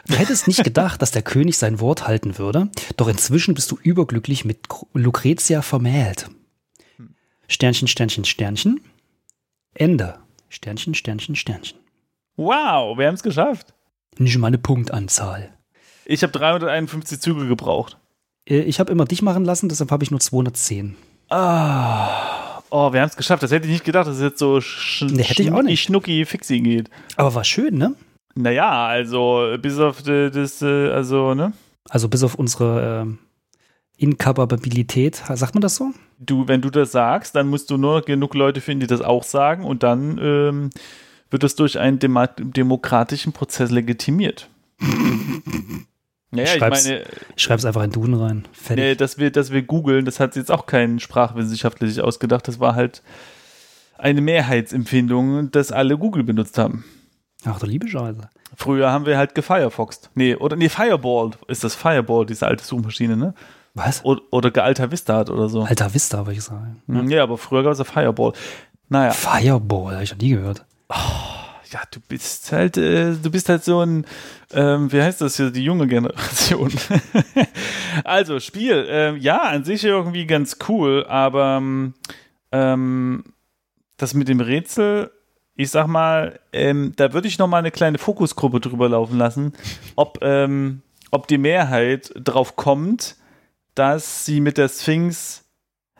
Du 0.08 0.14
hättest 0.14 0.46
nicht 0.46 0.62
gedacht, 0.64 1.02
dass 1.02 1.10
der 1.10 1.22
König 1.22 1.58
sein 1.58 1.80
Wort 1.80 2.06
halten 2.06 2.38
würde, 2.38 2.68
doch 2.96 3.08
inzwischen 3.08 3.54
bist 3.54 3.70
du 3.70 3.78
überglücklich 3.82 4.44
mit 4.44 4.60
Lucretia 4.94 5.62
vermählt. 5.62 6.28
Sternchen, 7.48 7.88
Sternchen, 7.88 8.24
Sternchen. 8.24 8.80
Ende. 9.74 10.18
Sternchen, 10.48 10.94
Sternchen, 10.94 11.36
Sternchen. 11.36 11.78
Wow, 12.36 12.96
wir 12.98 13.06
haben 13.08 13.14
es 13.14 13.22
geschafft. 13.22 13.74
Nicht 14.18 14.38
mal 14.38 14.48
eine 14.48 14.58
Punktanzahl. 14.58 15.50
Ich 16.04 16.22
habe 16.22 16.32
351 16.32 17.20
Züge 17.20 17.46
gebraucht. 17.46 17.98
Äh, 18.48 18.60
Ich 18.60 18.78
habe 18.80 18.92
immer 18.92 19.04
dich 19.04 19.22
machen 19.22 19.44
lassen, 19.44 19.68
deshalb 19.68 19.90
habe 19.90 20.04
ich 20.04 20.10
nur 20.10 20.20
210. 20.20 20.96
Ah, 21.28 22.62
oh, 22.70 22.92
wir 22.92 23.00
haben 23.00 23.08
es 23.08 23.16
geschafft. 23.16 23.42
Das 23.42 23.50
hätte 23.50 23.66
ich 23.66 23.72
nicht 23.72 23.84
gedacht, 23.84 24.06
dass 24.06 24.16
es 24.16 24.22
jetzt 24.22 24.38
so 24.38 24.60
sch 24.60 25.02
Nee, 25.02 25.22
hätte 25.24 25.42
ich 25.42 25.50
auch 25.52 25.62
nicht. 25.62 25.82
schnucki 25.82 26.24
fixi 26.24 26.60
geht. 26.60 26.88
Aber 27.16 27.34
war 27.34 27.44
schön, 27.44 27.76
ne? 27.76 27.94
Naja, 28.36 28.86
also 28.86 29.56
bis 29.60 29.78
auf 29.78 30.02
das, 30.02 30.62
äh, 30.62 30.90
also, 30.90 31.34
ne? 31.34 31.52
Also 31.88 32.08
bis 32.08 32.22
auf 32.22 32.34
unsere 32.34 33.02
ähm, 33.02 33.18
Inkapabilität, 33.96 35.22
sagt 35.34 35.54
man 35.54 35.62
das 35.62 35.76
so? 35.76 35.92
Du, 36.18 36.46
wenn 36.46 36.60
du 36.60 36.70
das 36.70 36.92
sagst, 36.92 37.34
dann 37.34 37.48
musst 37.48 37.70
du 37.70 37.78
nur 37.78 38.02
genug 38.02 38.34
Leute 38.34 38.60
finden, 38.60 38.80
die 38.80 38.86
das 38.86 39.00
auch 39.00 39.22
sagen 39.24 39.64
und 39.64 39.82
dann 39.82 40.18
ähm, 40.20 40.70
wird 41.30 41.42
das 41.42 41.54
durch 41.54 41.78
einen 41.78 41.98
dema 41.98 42.26
demokratischen 42.26 43.32
Prozess 43.32 43.70
legitimiert. 43.70 44.50
naja, 46.30 46.44
ich 46.44 46.50
Schreib's. 46.58 46.84
meine, 46.84 47.04
Ich 47.36 47.42
schreibe 47.42 47.58
es 47.58 47.64
einfach 47.64 47.82
in 47.82 47.90
Duden 47.90 48.14
rein. 48.14 48.44
Fertig. 48.52 48.84
nee, 48.84 48.94
dass 48.94 49.16
wir, 49.16 49.30
dass 49.30 49.50
wir 49.50 49.62
googeln, 49.62 50.04
das 50.04 50.20
hat 50.20 50.36
jetzt 50.36 50.50
auch 50.50 50.66
kein 50.66 51.00
Sprachwissenschaftler 51.00 51.88
sich 51.88 52.02
ausgedacht. 52.02 52.46
Das 52.48 52.60
war 52.60 52.74
halt 52.74 53.02
eine 53.96 54.20
Mehrheitsempfindung, 54.20 55.50
dass 55.50 55.72
alle 55.72 55.96
Google 55.96 56.22
benutzt 56.22 56.58
haben. 56.58 56.84
Ach 57.44 57.58
du 57.58 57.66
liebe 57.66 57.86
Scheiße. 57.88 58.28
Früher 58.56 58.90
haben 58.90 59.06
wir 59.06 59.18
halt 59.18 59.34
gefirefoxt. 59.34 60.10
Nee, 60.14 60.34
oder 60.36 60.56
nee, 60.56 60.68
Fireball 60.68 61.32
ist 61.48 61.62
das 61.64 61.74
Fireball, 61.74 62.26
diese 62.26 62.46
alte 62.46 62.64
Suchmaschine, 62.64 63.16
ne? 63.16 63.34
Was? 63.74 64.04
Oder, 64.04 64.22
oder 64.30 64.50
Gealter 64.50 64.90
Vista 64.90 65.16
hat 65.18 65.28
oder 65.30 65.48
so. 65.48 65.62
Alter 65.62 65.92
Vista, 65.92 66.24
würde 66.26 66.38
ich 66.38 66.44
sagen. 66.44 66.82
Hm, 66.86 67.10
Ja, 67.10 67.22
aber 67.22 67.36
früher 67.36 67.62
gab 67.62 67.72
es 67.72 67.78
ja 67.78 67.84
Fireball. 67.84 68.32
Naja, 68.88 69.10
Fireball, 69.12 69.94
habe 69.94 70.04
ich 70.04 70.12
noch 70.12 70.18
nie 70.18 70.30
gehört. 70.30 70.64
ja, 70.88 71.80
du 71.90 72.00
bist 72.08 72.52
halt, 72.52 72.78
äh, 72.78 73.12
du 73.14 73.30
bist 73.30 73.48
halt 73.50 73.64
so 73.64 73.80
ein, 73.80 74.06
ähm, 74.54 74.90
wie 74.92 75.02
heißt 75.02 75.20
das 75.20 75.36
hier, 75.36 75.50
die 75.50 75.64
junge 75.64 75.86
Generation. 75.88 76.72
also, 78.04 78.40
Spiel, 78.40 78.86
ähm, 78.88 79.16
ja, 79.18 79.42
an 79.42 79.64
sich 79.64 79.84
irgendwie 79.84 80.26
ganz 80.26 80.56
cool, 80.68 81.04
aber 81.08 81.60
ähm, 82.52 83.24
das 83.98 84.14
mit 84.14 84.28
dem 84.28 84.40
Rätsel, 84.40 85.10
ich 85.56 85.70
sag 85.70 85.86
mal, 85.86 86.38
ähm, 86.52 86.92
da 86.96 87.12
würde 87.12 87.28
ich 87.28 87.38
noch 87.38 87.48
mal 87.48 87.58
eine 87.58 87.70
kleine 87.70 87.98
Fokusgruppe 87.98 88.60
drüber 88.60 88.88
laufen 88.88 89.18
lassen, 89.18 89.54
ob, 89.96 90.18
ähm, 90.22 90.82
ob 91.10 91.26
die 91.28 91.38
Mehrheit 91.38 92.12
drauf 92.14 92.56
kommt, 92.56 93.16
dass 93.74 94.24
sie 94.24 94.40
mit 94.40 94.58
der 94.58 94.68
Sphinx 94.68 95.42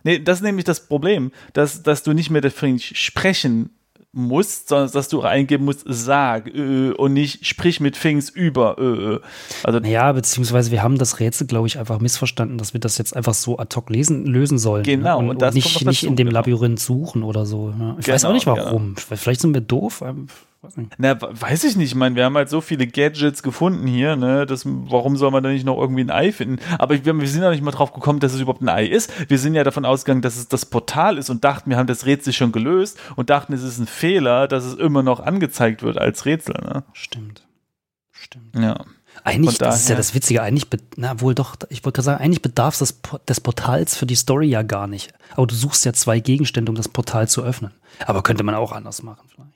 Nee, 0.06 0.20
das 0.20 0.38
ist 0.38 0.44
nämlich 0.44 0.64
das 0.64 0.86
Problem, 0.86 1.32
dass, 1.52 1.82
dass 1.82 2.04
du 2.04 2.12
nicht 2.12 2.30
mehr 2.30 2.40
der 2.40 2.50
Sphinx 2.50 2.84
sprechen 2.84 3.75
musst, 4.16 4.68
sondern 4.68 4.90
dass 4.90 5.08
du 5.08 5.22
eingeben 5.22 5.64
musst, 5.64 5.82
sag 5.86 6.48
äh, 6.54 6.90
und 6.90 7.12
nicht 7.12 7.46
sprich 7.46 7.80
mit 7.80 7.96
Sphinx 7.96 8.28
über. 8.28 8.76
Äh, 8.78 9.14
äh. 9.14 9.20
Also 9.62 9.78
Naja, 9.78 10.12
beziehungsweise 10.12 10.70
wir 10.70 10.82
haben 10.82 10.98
das 10.98 11.20
Rätsel, 11.20 11.46
glaube 11.46 11.66
ich, 11.66 11.78
einfach 11.78 12.00
missverstanden, 12.00 12.58
dass 12.58 12.72
wir 12.72 12.80
das 12.80 12.98
jetzt 12.98 13.14
einfach 13.16 13.34
so 13.34 13.58
ad 13.58 13.74
hoc 13.76 13.90
lesen, 13.90 14.26
lösen 14.26 14.58
sollen. 14.58 14.82
Genau, 14.82 15.06
Ne? 15.06 15.16
Und, 15.16 15.30
und 15.30 15.42
und 15.42 15.54
nicht, 15.54 15.74
noch 15.74 15.88
nicht 15.88 16.02
dazu, 16.02 16.06
in 16.06 16.16
dem 16.16 16.28
genau. 16.28 16.40
Labyrinth 16.40 16.80
suchen 16.80 17.22
oder 17.22 17.46
so. 17.46 17.68
Ne? 17.68 17.96
Ich 18.00 18.08
weiß 18.08 18.22
Genau, 18.22 18.30
auch 18.30 18.34
nicht 18.34 18.46
warum. 18.46 18.96
Vielleicht 18.96 19.40
sind 19.40 19.54
wir 19.54 19.60
doof. 19.60 20.02
Weiß 20.62 20.76
nicht. 20.76 20.92
Na, 20.98 21.16
weiß 21.20 21.64
ich 21.64 21.76
nicht. 21.76 21.90
Ich 21.90 21.94
meine, 21.94 22.14
wir 22.16 22.24
haben 22.24 22.36
halt 22.36 22.48
so 22.48 22.60
viele 22.60 22.86
Gadgets 22.86 23.42
gefunden 23.42 23.86
hier, 23.86 24.16
ne? 24.16 24.46
Das, 24.46 24.62
warum 24.66 25.16
soll 25.16 25.30
man 25.30 25.42
da 25.42 25.50
nicht 25.50 25.64
noch 25.64 25.78
irgendwie 25.78 26.02
ein 26.02 26.10
Ei 26.10 26.32
finden? 26.32 26.58
Aber 26.78 27.04
wir, 27.04 27.20
wir 27.20 27.28
sind 27.28 27.42
ja 27.42 27.50
nicht 27.50 27.62
mal 27.62 27.70
drauf 27.70 27.92
gekommen, 27.92 28.20
dass 28.20 28.32
es 28.34 28.40
überhaupt 28.40 28.62
ein 28.62 28.68
Ei 28.68 28.86
ist. 28.86 29.10
Wir 29.30 29.38
sind 29.38 29.54
ja 29.54 29.64
davon 29.64 29.84
ausgegangen, 29.84 30.22
dass 30.22 30.36
es 30.36 30.48
das 30.48 30.66
Portal 30.66 31.18
ist 31.18 31.30
und 31.30 31.44
dachten, 31.44 31.70
wir 31.70 31.76
haben 31.76 31.86
das 31.86 32.06
Rätsel 32.06 32.32
schon 32.32 32.52
gelöst 32.52 32.98
und 33.16 33.30
dachten, 33.30 33.52
es 33.52 33.62
ist 33.62 33.78
ein 33.78 33.86
Fehler, 33.86 34.48
dass 34.48 34.64
es 34.64 34.74
immer 34.74 35.02
noch 35.02 35.20
angezeigt 35.20 35.82
wird 35.82 35.98
als 35.98 36.24
Rätsel, 36.24 36.54
ne? 36.62 36.84
Stimmt. 36.92 37.46
Stimmt. 38.12 38.54
Ja. 38.56 38.84
Eigentlich, 39.24 39.56
das 39.58 39.80
ist 39.80 39.88
ja 39.88 39.96
das 39.96 40.14
Witzige, 40.14 40.42
eigentlich, 40.42 40.66
na 40.96 41.20
wohl 41.22 41.34
doch, 41.34 41.56
ich 41.70 41.84
wollte 41.84 41.96
gerade 41.96 42.04
sagen, 42.04 42.22
eigentlich 42.22 42.42
bedarf 42.42 42.74
es 42.74 42.78
des, 42.80 42.92
Po- 42.92 43.18
des 43.26 43.40
Portals 43.40 43.96
für 43.96 44.04
die 44.04 44.14
Story 44.14 44.46
ja 44.46 44.62
gar 44.62 44.86
nicht. 44.86 45.14
Aber 45.34 45.46
du 45.46 45.54
suchst 45.54 45.86
ja 45.86 45.94
zwei 45.94 46.20
Gegenstände, 46.20 46.70
um 46.70 46.76
das 46.76 46.88
Portal 46.88 47.26
zu 47.26 47.42
öffnen. 47.42 47.72
Aber 48.04 48.22
könnte 48.22 48.44
man 48.44 48.54
auch 48.54 48.72
anders 48.72 49.02
machen, 49.02 49.26
vielleicht. 49.34 49.55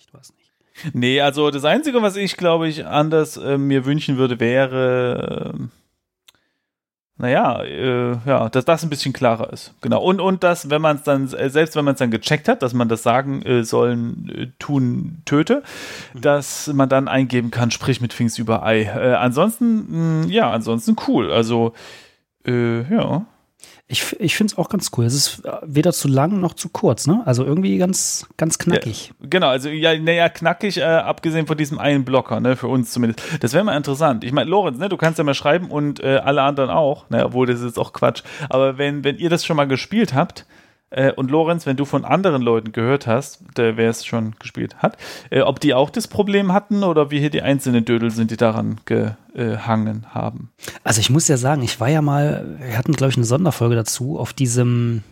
Nee, 0.92 1.20
also 1.20 1.50
das 1.50 1.64
Einzige, 1.64 2.02
was 2.02 2.16
ich, 2.16 2.36
glaube 2.36 2.68
ich, 2.68 2.86
anders 2.86 3.36
äh, 3.36 3.58
mir 3.58 3.84
wünschen 3.84 4.16
würde, 4.16 4.40
wäre, 4.40 5.54
äh, 5.54 5.58
naja, 7.20 7.62
äh, 7.62 8.16
ja, 8.24 8.48
dass 8.48 8.64
das 8.64 8.82
ein 8.82 8.88
bisschen 8.88 9.12
klarer 9.12 9.52
ist. 9.52 9.74
Genau. 9.82 10.02
Und, 10.02 10.20
und 10.20 10.42
dass, 10.42 10.70
wenn 10.70 10.80
man 10.80 10.96
es 10.96 11.02
dann, 11.02 11.30
äh, 11.34 11.50
selbst 11.50 11.76
wenn 11.76 11.84
man 11.84 11.92
es 11.92 11.98
dann 11.98 12.10
gecheckt 12.10 12.48
hat, 12.48 12.62
dass 12.62 12.72
man 12.72 12.88
das 12.88 13.02
sagen 13.02 13.42
äh, 13.42 13.62
sollen, 13.62 14.32
äh, 14.34 14.46
tun, 14.58 15.20
töte, 15.26 15.62
dass 16.14 16.68
man 16.72 16.88
dann 16.88 17.08
eingeben 17.08 17.50
kann, 17.50 17.70
sprich 17.70 18.00
mit 18.00 18.14
Pfingst 18.14 18.38
über 18.38 18.64
Ei. 18.64 18.84
Äh, 18.84 19.14
ansonsten, 19.16 20.22
mh, 20.22 20.26
ja, 20.28 20.50
ansonsten 20.50 20.96
cool. 21.06 21.30
Also, 21.30 21.74
äh, 22.46 22.90
ja. 22.90 23.26
Ich, 23.92 24.16
ich 24.20 24.36
finde 24.36 24.52
es 24.52 24.58
auch 24.58 24.68
ganz 24.68 24.92
cool. 24.96 25.04
Es 25.04 25.14
ist 25.14 25.42
weder 25.62 25.92
zu 25.92 26.06
lang 26.06 26.40
noch 26.40 26.54
zu 26.54 26.68
kurz, 26.68 27.08
ne? 27.08 27.22
Also 27.24 27.44
irgendwie 27.44 27.76
ganz, 27.76 28.24
ganz 28.36 28.56
knackig. 28.56 29.08
Ja, 29.20 29.26
genau, 29.28 29.48
also 29.48 29.68
ja, 29.68 29.98
naja, 29.98 30.28
knackig, 30.28 30.78
äh, 30.78 30.84
abgesehen 30.84 31.48
von 31.48 31.56
diesem 31.58 31.80
einen 31.80 32.04
Blocker, 32.04 32.38
ne, 32.38 32.54
für 32.54 32.68
uns 32.68 32.92
zumindest. 32.92 33.20
Das 33.40 33.52
wäre 33.52 33.64
mal 33.64 33.76
interessant. 33.76 34.22
Ich 34.22 34.30
meine, 34.30 34.48
Lorenz, 34.48 34.78
ne, 34.78 34.88
du 34.88 34.96
kannst 34.96 35.18
ja 35.18 35.24
mal 35.24 35.34
schreiben 35.34 35.70
und 35.70 35.98
äh, 35.98 36.20
alle 36.22 36.42
anderen 36.42 36.70
auch, 36.70 37.10
ne, 37.10 37.24
obwohl 37.24 37.48
das 37.48 37.58
ist 37.58 37.66
jetzt 37.66 37.78
auch 37.80 37.92
Quatsch. 37.92 38.22
Aber 38.48 38.78
wenn, 38.78 39.02
wenn 39.02 39.18
ihr 39.18 39.28
das 39.28 39.44
schon 39.44 39.56
mal 39.56 39.66
gespielt 39.66 40.14
habt, 40.14 40.46
äh, 40.90 41.12
und 41.12 41.30
Lorenz, 41.30 41.66
wenn 41.66 41.76
du 41.76 41.84
von 41.84 42.04
anderen 42.04 42.42
Leuten 42.42 42.72
gehört 42.72 43.06
hast, 43.06 43.42
der 43.56 43.76
wer 43.76 43.90
es 43.90 44.04
schon 44.04 44.34
gespielt 44.38 44.76
hat, 44.78 44.96
äh, 45.30 45.40
ob 45.40 45.60
die 45.60 45.74
auch 45.74 45.90
das 45.90 46.08
Problem 46.08 46.52
hatten 46.52 46.82
oder 46.82 47.10
wie 47.10 47.20
hier 47.20 47.30
die 47.30 47.42
einzelnen 47.42 47.84
Dödel 47.84 48.10
sind, 48.10 48.30
die 48.30 48.36
daran 48.36 48.80
gehangen 48.84 50.06
haben. 50.12 50.50
Also 50.82 51.00
ich 51.00 51.10
muss 51.10 51.28
ja 51.28 51.36
sagen, 51.36 51.62
ich 51.62 51.78
war 51.78 51.88
ja 51.88 52.02
mal, 52.02 52.58
wir 52.58 52.76
hatten 52.76 52.92
glaube 52.92 53.10
ich 53.10 53.16
eine 53.16 53.26
Sonderfolge 53.26 53.76
dazu 53.76 54.18
auf 54.18 54.32
diesem 54.32 55.02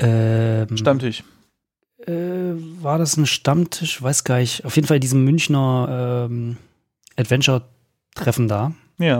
ähm, 0.00 0.76
Stammtisch. 0.76 1.22
Äh, 2.06 2.54
war 2.82 2.98
das 2.98 3.16
ein 3.16 3.26
Stammtisch? 3.26 4.02
Weiß 4.02 4.24
gar 4.24 4.38
nicht. 4.38 4.64
Auf 4.64 4.76
jeden 4.76 4.88
Fall 4.88 4.98
diesem 4.98 5.24
Münchner 5.24 6.26
ähm, 6.30 6.56
Adventure-Treffen 7.16 8.48
da. 8.48 8.72
Ja. 8.98 9.18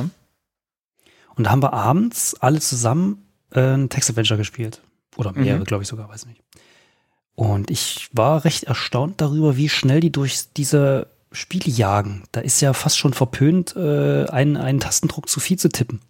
Und 1.35 1.45
da 1.45 1.51
haben 1.51 1.63
wir 1.63 1.73
abends 1.73 2.35
alle 2.41 2.61
zusammen 2.61 3.27
äh, 3.53 3.75
ein 3.75 3.89
Text-Adventure 3.89 4.39
gespielt. 4.39 4.83
Oder 5.17 5.33
mehrere, 5.33 5.61
mhm. 5.61 5.65
glaube 5.65 5.83
ich 5.83 5.89
sogar, 5.89 6.09
weiß 6.09 6.27
nicht. 6.27 6.43
Und 7.35 7.71
ich 7.71 8.09
war 8.13 8.45
recht 8.45 8.65
erstaunt 8.65 9.21
darüber, 9.21 9.57
wie 9.57 9.69
schnell 9.69 10.01
die 10.01 10.13
durch 10.13 10.53
diese 10.57 11.09
Spiele 11.33 11.71
jagen. 11.71 12.25
Da 12.33 12.41
ist 12.41 12.61
ja 12.61 12.73
fast 12.73 12.99
schon 12.99 13.15
verpönt, 13.15 13.75
äh, 13.75 14.27
einen, 14.27 14.57
einen 14.57 14.81
Tastendruck 14.81 15.29
zu 15.29 15.41
viel 15.41 15.59
zu 15.59 15.69
tippen. 15.69 16.01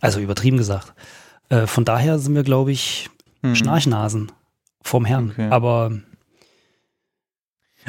Also 0.00 0.20
übertrieben 0.20 0.56
gesagt. 0.56 0.94
Äh, 1.48 1.66
von 1.66 1.84
daher 1.84 2.18
sind 2.18 2.34
wir, 2.34 2.44
glaube 2.44 2.72
ich, 2.72 3.10
mhm. 3.42 3.56
Schnarchnasen 3.56 4.32
vom 4.82 5.04
Herrn. 5.04 5.30
Okay. 5.30 5.48
Aber 5.50 5.92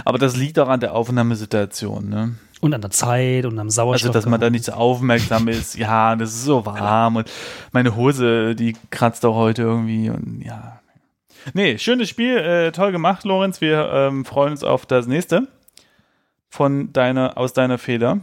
aber 0.06 0.18
das 0.18 0.36
liegt 0.36 0.58
auch 0.60 0.70
an 0.70 0.80
der 0.80 0.96
Aufnahmesituation, 0.96 2.10
ne? 2.10 2.36
Und 2.64 2.74
an 2.74 2.80
der 2.80 2.92
Zeit 2.92 3.46
und 3.46 3.60
am 3.60 3.70
Sauerstoff. 3.70 4.10
Also, 4.10 4.14
dass 4.14 4.26
man 4.26 4.40
da 4.40 4.50
nicht 4.50 4.64
so 4.64 4.72
aufmerksam 4.72 5.50
ist. 5.50 5.78
Ja, 5.84 6.16
das 6.16 6.30
ist 6.30 6.46
so 6.46 6.66
warm 6.66 7.18
und 7.18 7.30
meine 7.74 7.98
Hose, 7.98 8.56
die 8.56 8.74
kratzt 8.90 9.26
auch 9.26 9.36
heute 9.36 9.64
irgendwie 9.64 10.10
und 10.10 10.42
ja. 10.46 10.80
Nee, 11.54 11.78
schönes 11.78 12.08
Spiel, 12.08 12.38
äh, 12.38 12.72
toll 12.72 12.94
gemacht, 12.94 13.26
Lorenz. 13.26 13.60
Wir 13.60 13.92
ähm, 13.92 14.24
freuen 14.24 14.52
uns 14.52 14.64
auf 14.64 14.86
das 14.86 15.08
nächste 15.08 15.50
von 16.48 16.94
deiner, 16.94 17.38
aus 17.38 17.52
deiner 17.52 17.78
Feder. 17.78 18.20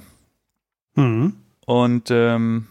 Mhm. 0.94 1.34
Und 1.66 2.10
ähm, 2.10 2.68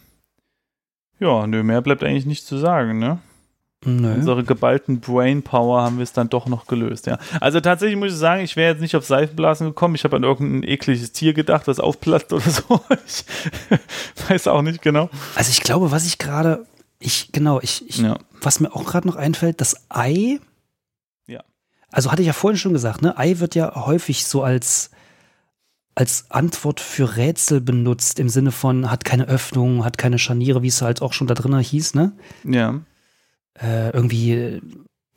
ja, 1.20 1.46
nö, 1.46 1.62
mehr 1.62 1.82
bleibt 1.82 2.04
eigentlich 2.04 2.26
nicht 2.26 2.46
zu 2.48 2.58
sagen, 2.58 2.98
ne? 2.98 3.20
Nö. 3.86 4.14
Unsere 4.14 4.44
geballten 4.44 5.00
Brainpower 5.00 5.82
haben 5.82 5.98
wir 6.00 6.04
es 6.04 6.12
dann 6.12 6.28
doch 6.28 6.48
noch 6.48 6.68
gelöst, 6.68 7.08
ja. 7.08 7.18
Also 7.40 7.62
tatsächlich 7.62 7.98
muss 7.98 8.12
ich 8.12 8.18
sagen, 8.18 8.44
ich 8.44 8.58
wäre 8.58 8.74
jetzt 8.74 8.82
nicht 8.82 8.96
auf 8.98 9.06
Seifenblasen 9.06 9.68
gekommen. 9.68 9.96
Ich 9.96 10.04
habe 10.04 10.18
an 10.18 10.24
irgendein 10.24 10.70
ekliges 10.70 11.14
Tier 11.14 11.34
gedacht, 11.34 11.66
das 11.66 11.80
aufplatzt 11.80 12.34
oder 12.34 12.44
so. 12.50 12.82
Ich 13.08 14.30
weiß 14.30 14.48
auch 14.48 14.62
nicht 14.64 14.82
genau. 14.82 15.10
Also 15.36 15.52
ich 15.52 15.62
glaube, 15.62 15.92
was 15.92 16.06
ich 16.06 16.18
gerade, 16.18 16.66
ich, 17.00 17.32
genau, 17.32 17.62
ich, 17.62 17.88
ich 17.88 18.00
ja. 18.00 18.18
was 18.42 18.60
mir 18.60 18.76
auch 18.76 18.86
gerade 18.86 19.08
noch 19.08 19.16
einfällt, 19.16 19.62
das 19.62 19.78
Ei. 19.88 20.42
Ja. 21.28 21.42
Also 21.90 22.12
hatte 22.12 22.22
ich 22.22 22.28
ja 22.28 22.34
vorhin 22.34 22.58
schon 22.58 22.74
gesagt, 22.74 23.02
ne? 23.02 23.18
Ei 23.18 23.40
wird 23.40 23.56
ja 23.56 23.86
häufig 23.86 24.26
so 24.26 24.44
als, 24.44 24.92
als 25.96 26.30
Antwort 26.32 26.82
für 26.82 27.16
Rätsel 27.16 27.62
benutzt, 27.62 28.20
im 28.20 28.28
Sinne 28.28 28.52
von 28.52 28.92
hat 28.92 29.06
keine 29.06 29.30
Öffnung, 29.30 29.86
hat 29.86 29.98
keine 29.98 30.20
Scharniere, 30.20 30.64
wie 30.64 30.68
es 30.68 30.82
halt 30.82 31.02
auch 31.02 31.14
schon 31.14 31.28
da 31.28 31.34
drin 31.34 31.58
hieß, 31.58 31.94
ne? 31.94 32.12
Ja 32.44 32.82
äh, 33.62 33.90
irgendwie 33.90 34.62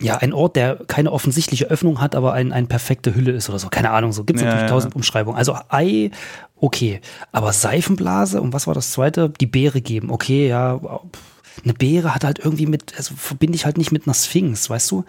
ja, 0.03 0.17
ein 0.17 0.33
Ort, 0.33 0.57
der 0.57 0.81
keine 0.87 1.13
offensichtliche 1.13 1.67
Öffnung 1.67 2.01
hat, 2.01 2.15
aber 2.15 2.33
ein, 2.33 2.53
ein 2.53 2.67
perfekte 2.67 3.15
Hülle 3.15 3.33
ist 3.33 3.49
oder 3.49 3.59
so. 3.59 3.69
Keine 3.69 3.91
Ahnung, 3.91 4.13
so 4.13 4.25
gibt 4.25 4.39
es 4.39 4.43
ja, 4.43 4.49
natürlich 4.49 4.69
ja. 4.69 4.75
tausend 4.75 4.97
Umschreibungen. 4.97 5.39
Also 5.39 5.57
Ei, 5.69 6.11
okay. 6.57 7.01
Aber 7.31 7.53
Seifenblase 7.53 8.41
und 8.41 8.53
was 8.53 8.67
war 8.67 8.75
das 8.75 8.91
zweite? 8.91 9.31
Die 9.31 9.47
Beere 9.47 9.81
geben. 9.81 10.11
Okay, 10.11 10.49
ja. 10.49 10.81
Eine 11.63 11.75
Beere 11.75 12.15
hat 12.15 12.25
halt 12.25 12.41
irgendwie 12.41 12.67
mit, 12.67 12.97
also 12.97 13.15
verbinde 13.15 13.55
ich 13.55 13.65
halt 13.65 13.79
nicht 13.79 13.93
mit 13.93 14.07
einer 14.07 14.15
Sphinx, 14.15 14.69
weißt 14.69 14.91
du? 14.91 15.05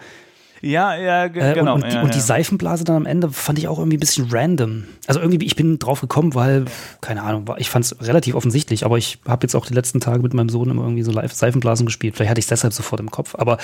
Ja, 0.64 0.96
ja, 0.96 1.24
äh, 1.26 1.30
genau. 1.30 1.74
Und, 1.74 1.82
und, 1.82 1.90
die, 1.90 1.96
ja, 1.96 2.02
und 2.02 2.14
die 2.14 2.20
Seifenblase 2.20 2.84
dann 2.84 2.96
am 2.96 3.06
Ende 3.06 3.30
fand 3.30 3.58
ich 3.58 3.68
auch 3.68 3.78
irgendwie 3.78 3.98
ein 3.98 4.00
bisschen 4.00 4.28
random. 4.30 4.84
Also 5.06 5.20
irgendwie, 5.20 5.44
ich 5.44 5.56
bin 5.56 5.78
drauf 5.78 6.00
gekommen, 6.00 6.34
weil, 6.34 6.64
keine 7.00 7.22
Ahnung, 7.22 7.50
ich 7.58 7.68
fand 7.68 7.84
es 7.84 8.00
relativ 8.00 8.34
offensichtlich, 8.34 8.84
aber 8.84 8.96
ich 8.96 9.18
habe 9.26 9.44
jetzt 9.44 9.54
auch 9.54 9.66
die 9.66 9.74
letzten 9.74 10.00
Tage 10.00 10.20
mit 10.20 10.32
meinem 10.32 10.48
Sohn 10.48 10.70
immer 10.70 10.82
irgendwie 10.82 11.02
so 11.02 11.12
live 11.12 11.32
Seifenblasen 11.32 11.86
gespielt. 11.86 12.16
Vielleicht 12.16 12.30
hatte 12.30 12.38
ich 12.38 12.46
es 12.46 12.48
deshalb 12.48 12.72
sofort 12.72 13.00
im 13.00 13.10
Kopf. 13.10 13.34
Aber 13.36 13.58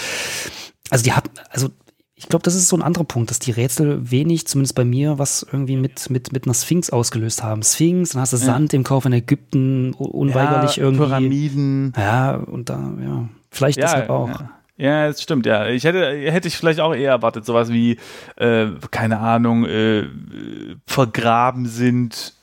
also 0.90 1.02
die 1.02 1.12
haben, 1.12 1.30
also 1.50 1.70
ich 2.14 2.28
glaube, 2.28 2.42
das 2.42 2.54
ist 2.54 2.68
so 2.68 2.76
ein 2.76 2.82
anderer 2.82 3.04
Punkt, 3.04 3.30
dass 3.30 3.38
die 3.38 3.50
Rätsel 3.50 4.10
wenig, 4.10 4.46
zumindest 4.46 4.74
bei 4.74 4.84
mir, 4.84 5.18
was 5.18 5.46
irgendwie 5.50 5.76
mit, 5.76 6.10
mit, 6.10 6.32
mit 6.32 6.44
einer 6.44 6.52
Sphinx 6.52 6.90
ausgelöst 6.90 7.42
haben. 7.42 7.62
Sphinx, 7.62 8.10
dann 8.10 8.20
hast 8.20 8.34
du 8.34 8.36
ja. 8.36 8.44
Sand 8.44 8.74
im 8.74 8.84
Kauf 8.84 9.06
in 9.06 9.14
Ägypten, 9.14 9.94
unweigerlich 9.94 10.76
ja, 10.76 10.82
irgendwie. 10.82 11.06
Pyramiden. 11.06 11.92
Ja, 11.96 12.34
und 12.34 12.68
da, 12.68 12.92
ja, 13.02 13.28
vielleicht 13.50 13.78
ja, 13.78 13.86
deshalb 13.86 14.10
auch. 14.10 14.28
Ja. 14.80 15.06
Das 15.06 15.22
stimmt, 15.22 15.46
ja. 15.46 15.68
Ich 15.68 15.84
hätte, 15.84 16.06
hätte 16.30 16.48
ich 16.48 16.56
vielleicht 16.56 16.80
auch 16.80 16.94
eher 16.94 17.10
erwartet, 17.10 17.44
sowas 17.44 17.70
wie, 17.70 17.98
äh, 18.36 18.68
keine 18.90 19.18
Ahnung, 19.18 19.66
äh, 19.66 20.06
vergraben 20.86 21.66
sind 21.66 22.34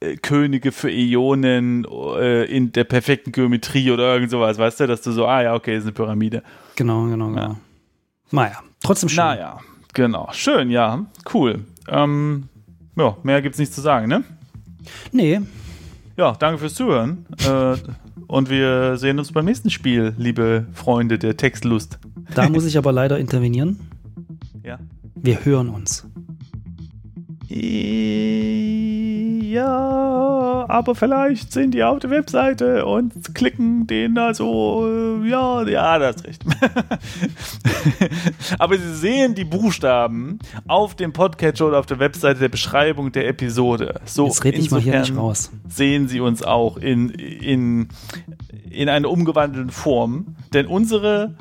äh, 0.00 0.16
Könige 0.16 0.72
für 0.72 0.90
Äonen 0.90 1.84
äh, 2.18 2.44
in 2.44 2.72
der 2.72 2.84
perfekten 2.84 3.32
Geometrie 3.32 3.90
oder 3.90 4.14
irgend 4.14 4.30
sowas, 4.30 4.58
weißt 4.58 4.80
du, 4.80 4.86
dass 4.86 5.02
du 5.02 5.12
so, 5.12 5.26
ah 5.26 5.42
ja, 5.42 5.54
okay, 5.54 5.76
ist 5.76 5.82
eine 5.82 5.92
Pyramide. 5.92 6.42
Genau, 6.76 7.04
genau, 7.06 7.28
genau. 7.28 7.40
Ja. 7.40 7.56
Naja, 8.30 8.58
trotzdem 8.82 9.08
schön. 9.08 9.24
Naja, 9.24 9.58
genau. 9.92 10.28
Schön, 10.32 10.70
ja, 10.70 11.04
cool. 11.34 11.64
Ähm, 11.88 12.48
ja, 12.96 13.16
mehr 13.22 13.42
gibt's 13.42 13.58
nicht 13.58 13.74
zu 13.74 13.80
sagen, 13.80 14.08
ne? 14.08 14.24
Nee. 15.12 15.40
Ja, 16.16 16.32
danke 16.32 16.58
fürs 16.58 16.74
Zuhören. 16.74 17.26
Und 18.30 18.48
wir 18.48 18.96
sehen 18.96 19.18
uns 19.18 19.32
beim 19.32 19.44
nächsten 19.44 19.70
Spiel, 19.70 20.14
liebe 20.16 20.64
Freunde 20.72 21.18
der 21.18 21.36
Textlust. 21.36 21.98
Da 22.36 22.48
muss 22.48 22.64
ich 22.64 22.78
aber 22.78 22.92
leider 22.92 23.18
intervenieren. 23.18 23.80
Ja. 24.62 24.78
Wir 25.16 25.44
hören 25.44 25.68
uns. 25.68 26.06
Ja, 27.48 27.58
aber 30.70 30.94
vielleicht 30.94 31.52
sind 31.52 31.72
die 31.72 31.82
auf 31.82 31.98
der 31.98 32.10
Webseite 32.10 32.86
und 32.86 33.34
klicken 33.34 33.86
den 33.86 34.18
also, 34.18 35.20
ja, 35.24 35.66
ja, 35.66 35.98
das 35.98 36.16
ist 36.16 36.26
recht. 36.26 36.44
aber 38.58 38.78
sie 38.78 38.94
sehen 38.94 39.34
die 39.34 39.44
Buchstaben 39.44 40.38
auf 40.66 40.94
dem 40.94 41.12
Podcatcher 41.12 41.66
oder 41.66 41.78
auf 41.78 41.86
der 41.86 41.98
Webseite 41.98 42.40
der 42.40 42.48
Beschreibung 42.48 43.12
der 43.12 43.28
Episode. 43.28 44.00
So, 44.04 44.26
Jetzt 44.26 44.44
red 44.44 44.58
ich 44.58 44.70
mal 44.70 44.80
hier 44.80 45.00
nicht 45.00 45.16
raus. 45.16 45.50
Sehen 45.68 46.08
sie 46.08 46.20
uns 46.20 46.42
auch 46.42 46.76
in, 46.76 47.10
in, 47.10 47.88
in 48.70 48.88
einer 48.88 49.10
umgewandelten 49.10 49.70
Form, 49.70 50.36
denn 50.52 50.66
unsere 50.66 51.34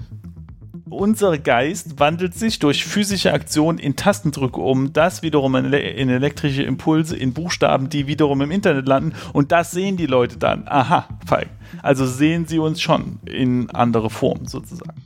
unser 0.90 1.38
Geist 1.38 2.00
wandelt 2.00 2.34
sich 2.34 2.60
durch 2.60 2.86
physische 2.86 3.34
Aktion 3.34 3.78
in 3.78 3.96
Tastendrücke 3.96 4.60
um, 4.60 4.94
das 4.94 5.22
wiederum 5.22 5.56
in, 5.56 5.74
in, 5.74 6.10
elektrische 6.10 6.64
Impulse, 6.64 7.16
in 7.16 7.34
Buchstaben, 7.34 7.90
die 7.90 8.08
wiederum 8.08 8.42
im 8.42 8.52
Internet 8.52 8.88
landen 8.88 9.14
und 9.34 9.52
das 9.52 9.72
sehen 9.72 9.98
die 9.98 10.06
Leute 10.06 10.38
dann. 10.38 10.68
Aha, 10.68 11.08
Falk. 11.26 11.50
Also 11.82 12.06
sehen 12.06 12.48
sie 12.48 12.60
uns 12.60 12.82
schon 12.82 13.20
in 13.26 13.70
andere 13.72 14.10
Form 14.10 14.46
sozusagen. 14.46 15.02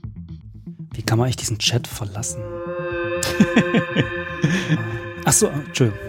Wie 0.93 1.01
kann 1.01 1.17
man 1.17 1.25
eigentlich 1.25 1.37
diesen 1.37 1.59
Chat 1.59 1.87
verlassen? 1.87 2.41
Achso, 5.25 5.47
Entschuldigung. 5.47 5.99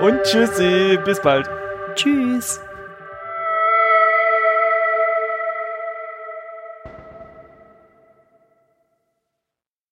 Und 0.00 0.22
tschüssi, 0.24 0.98
bis 1.04 1.20
bald. 1.20 1.48
Tschüss. 1.94 2.60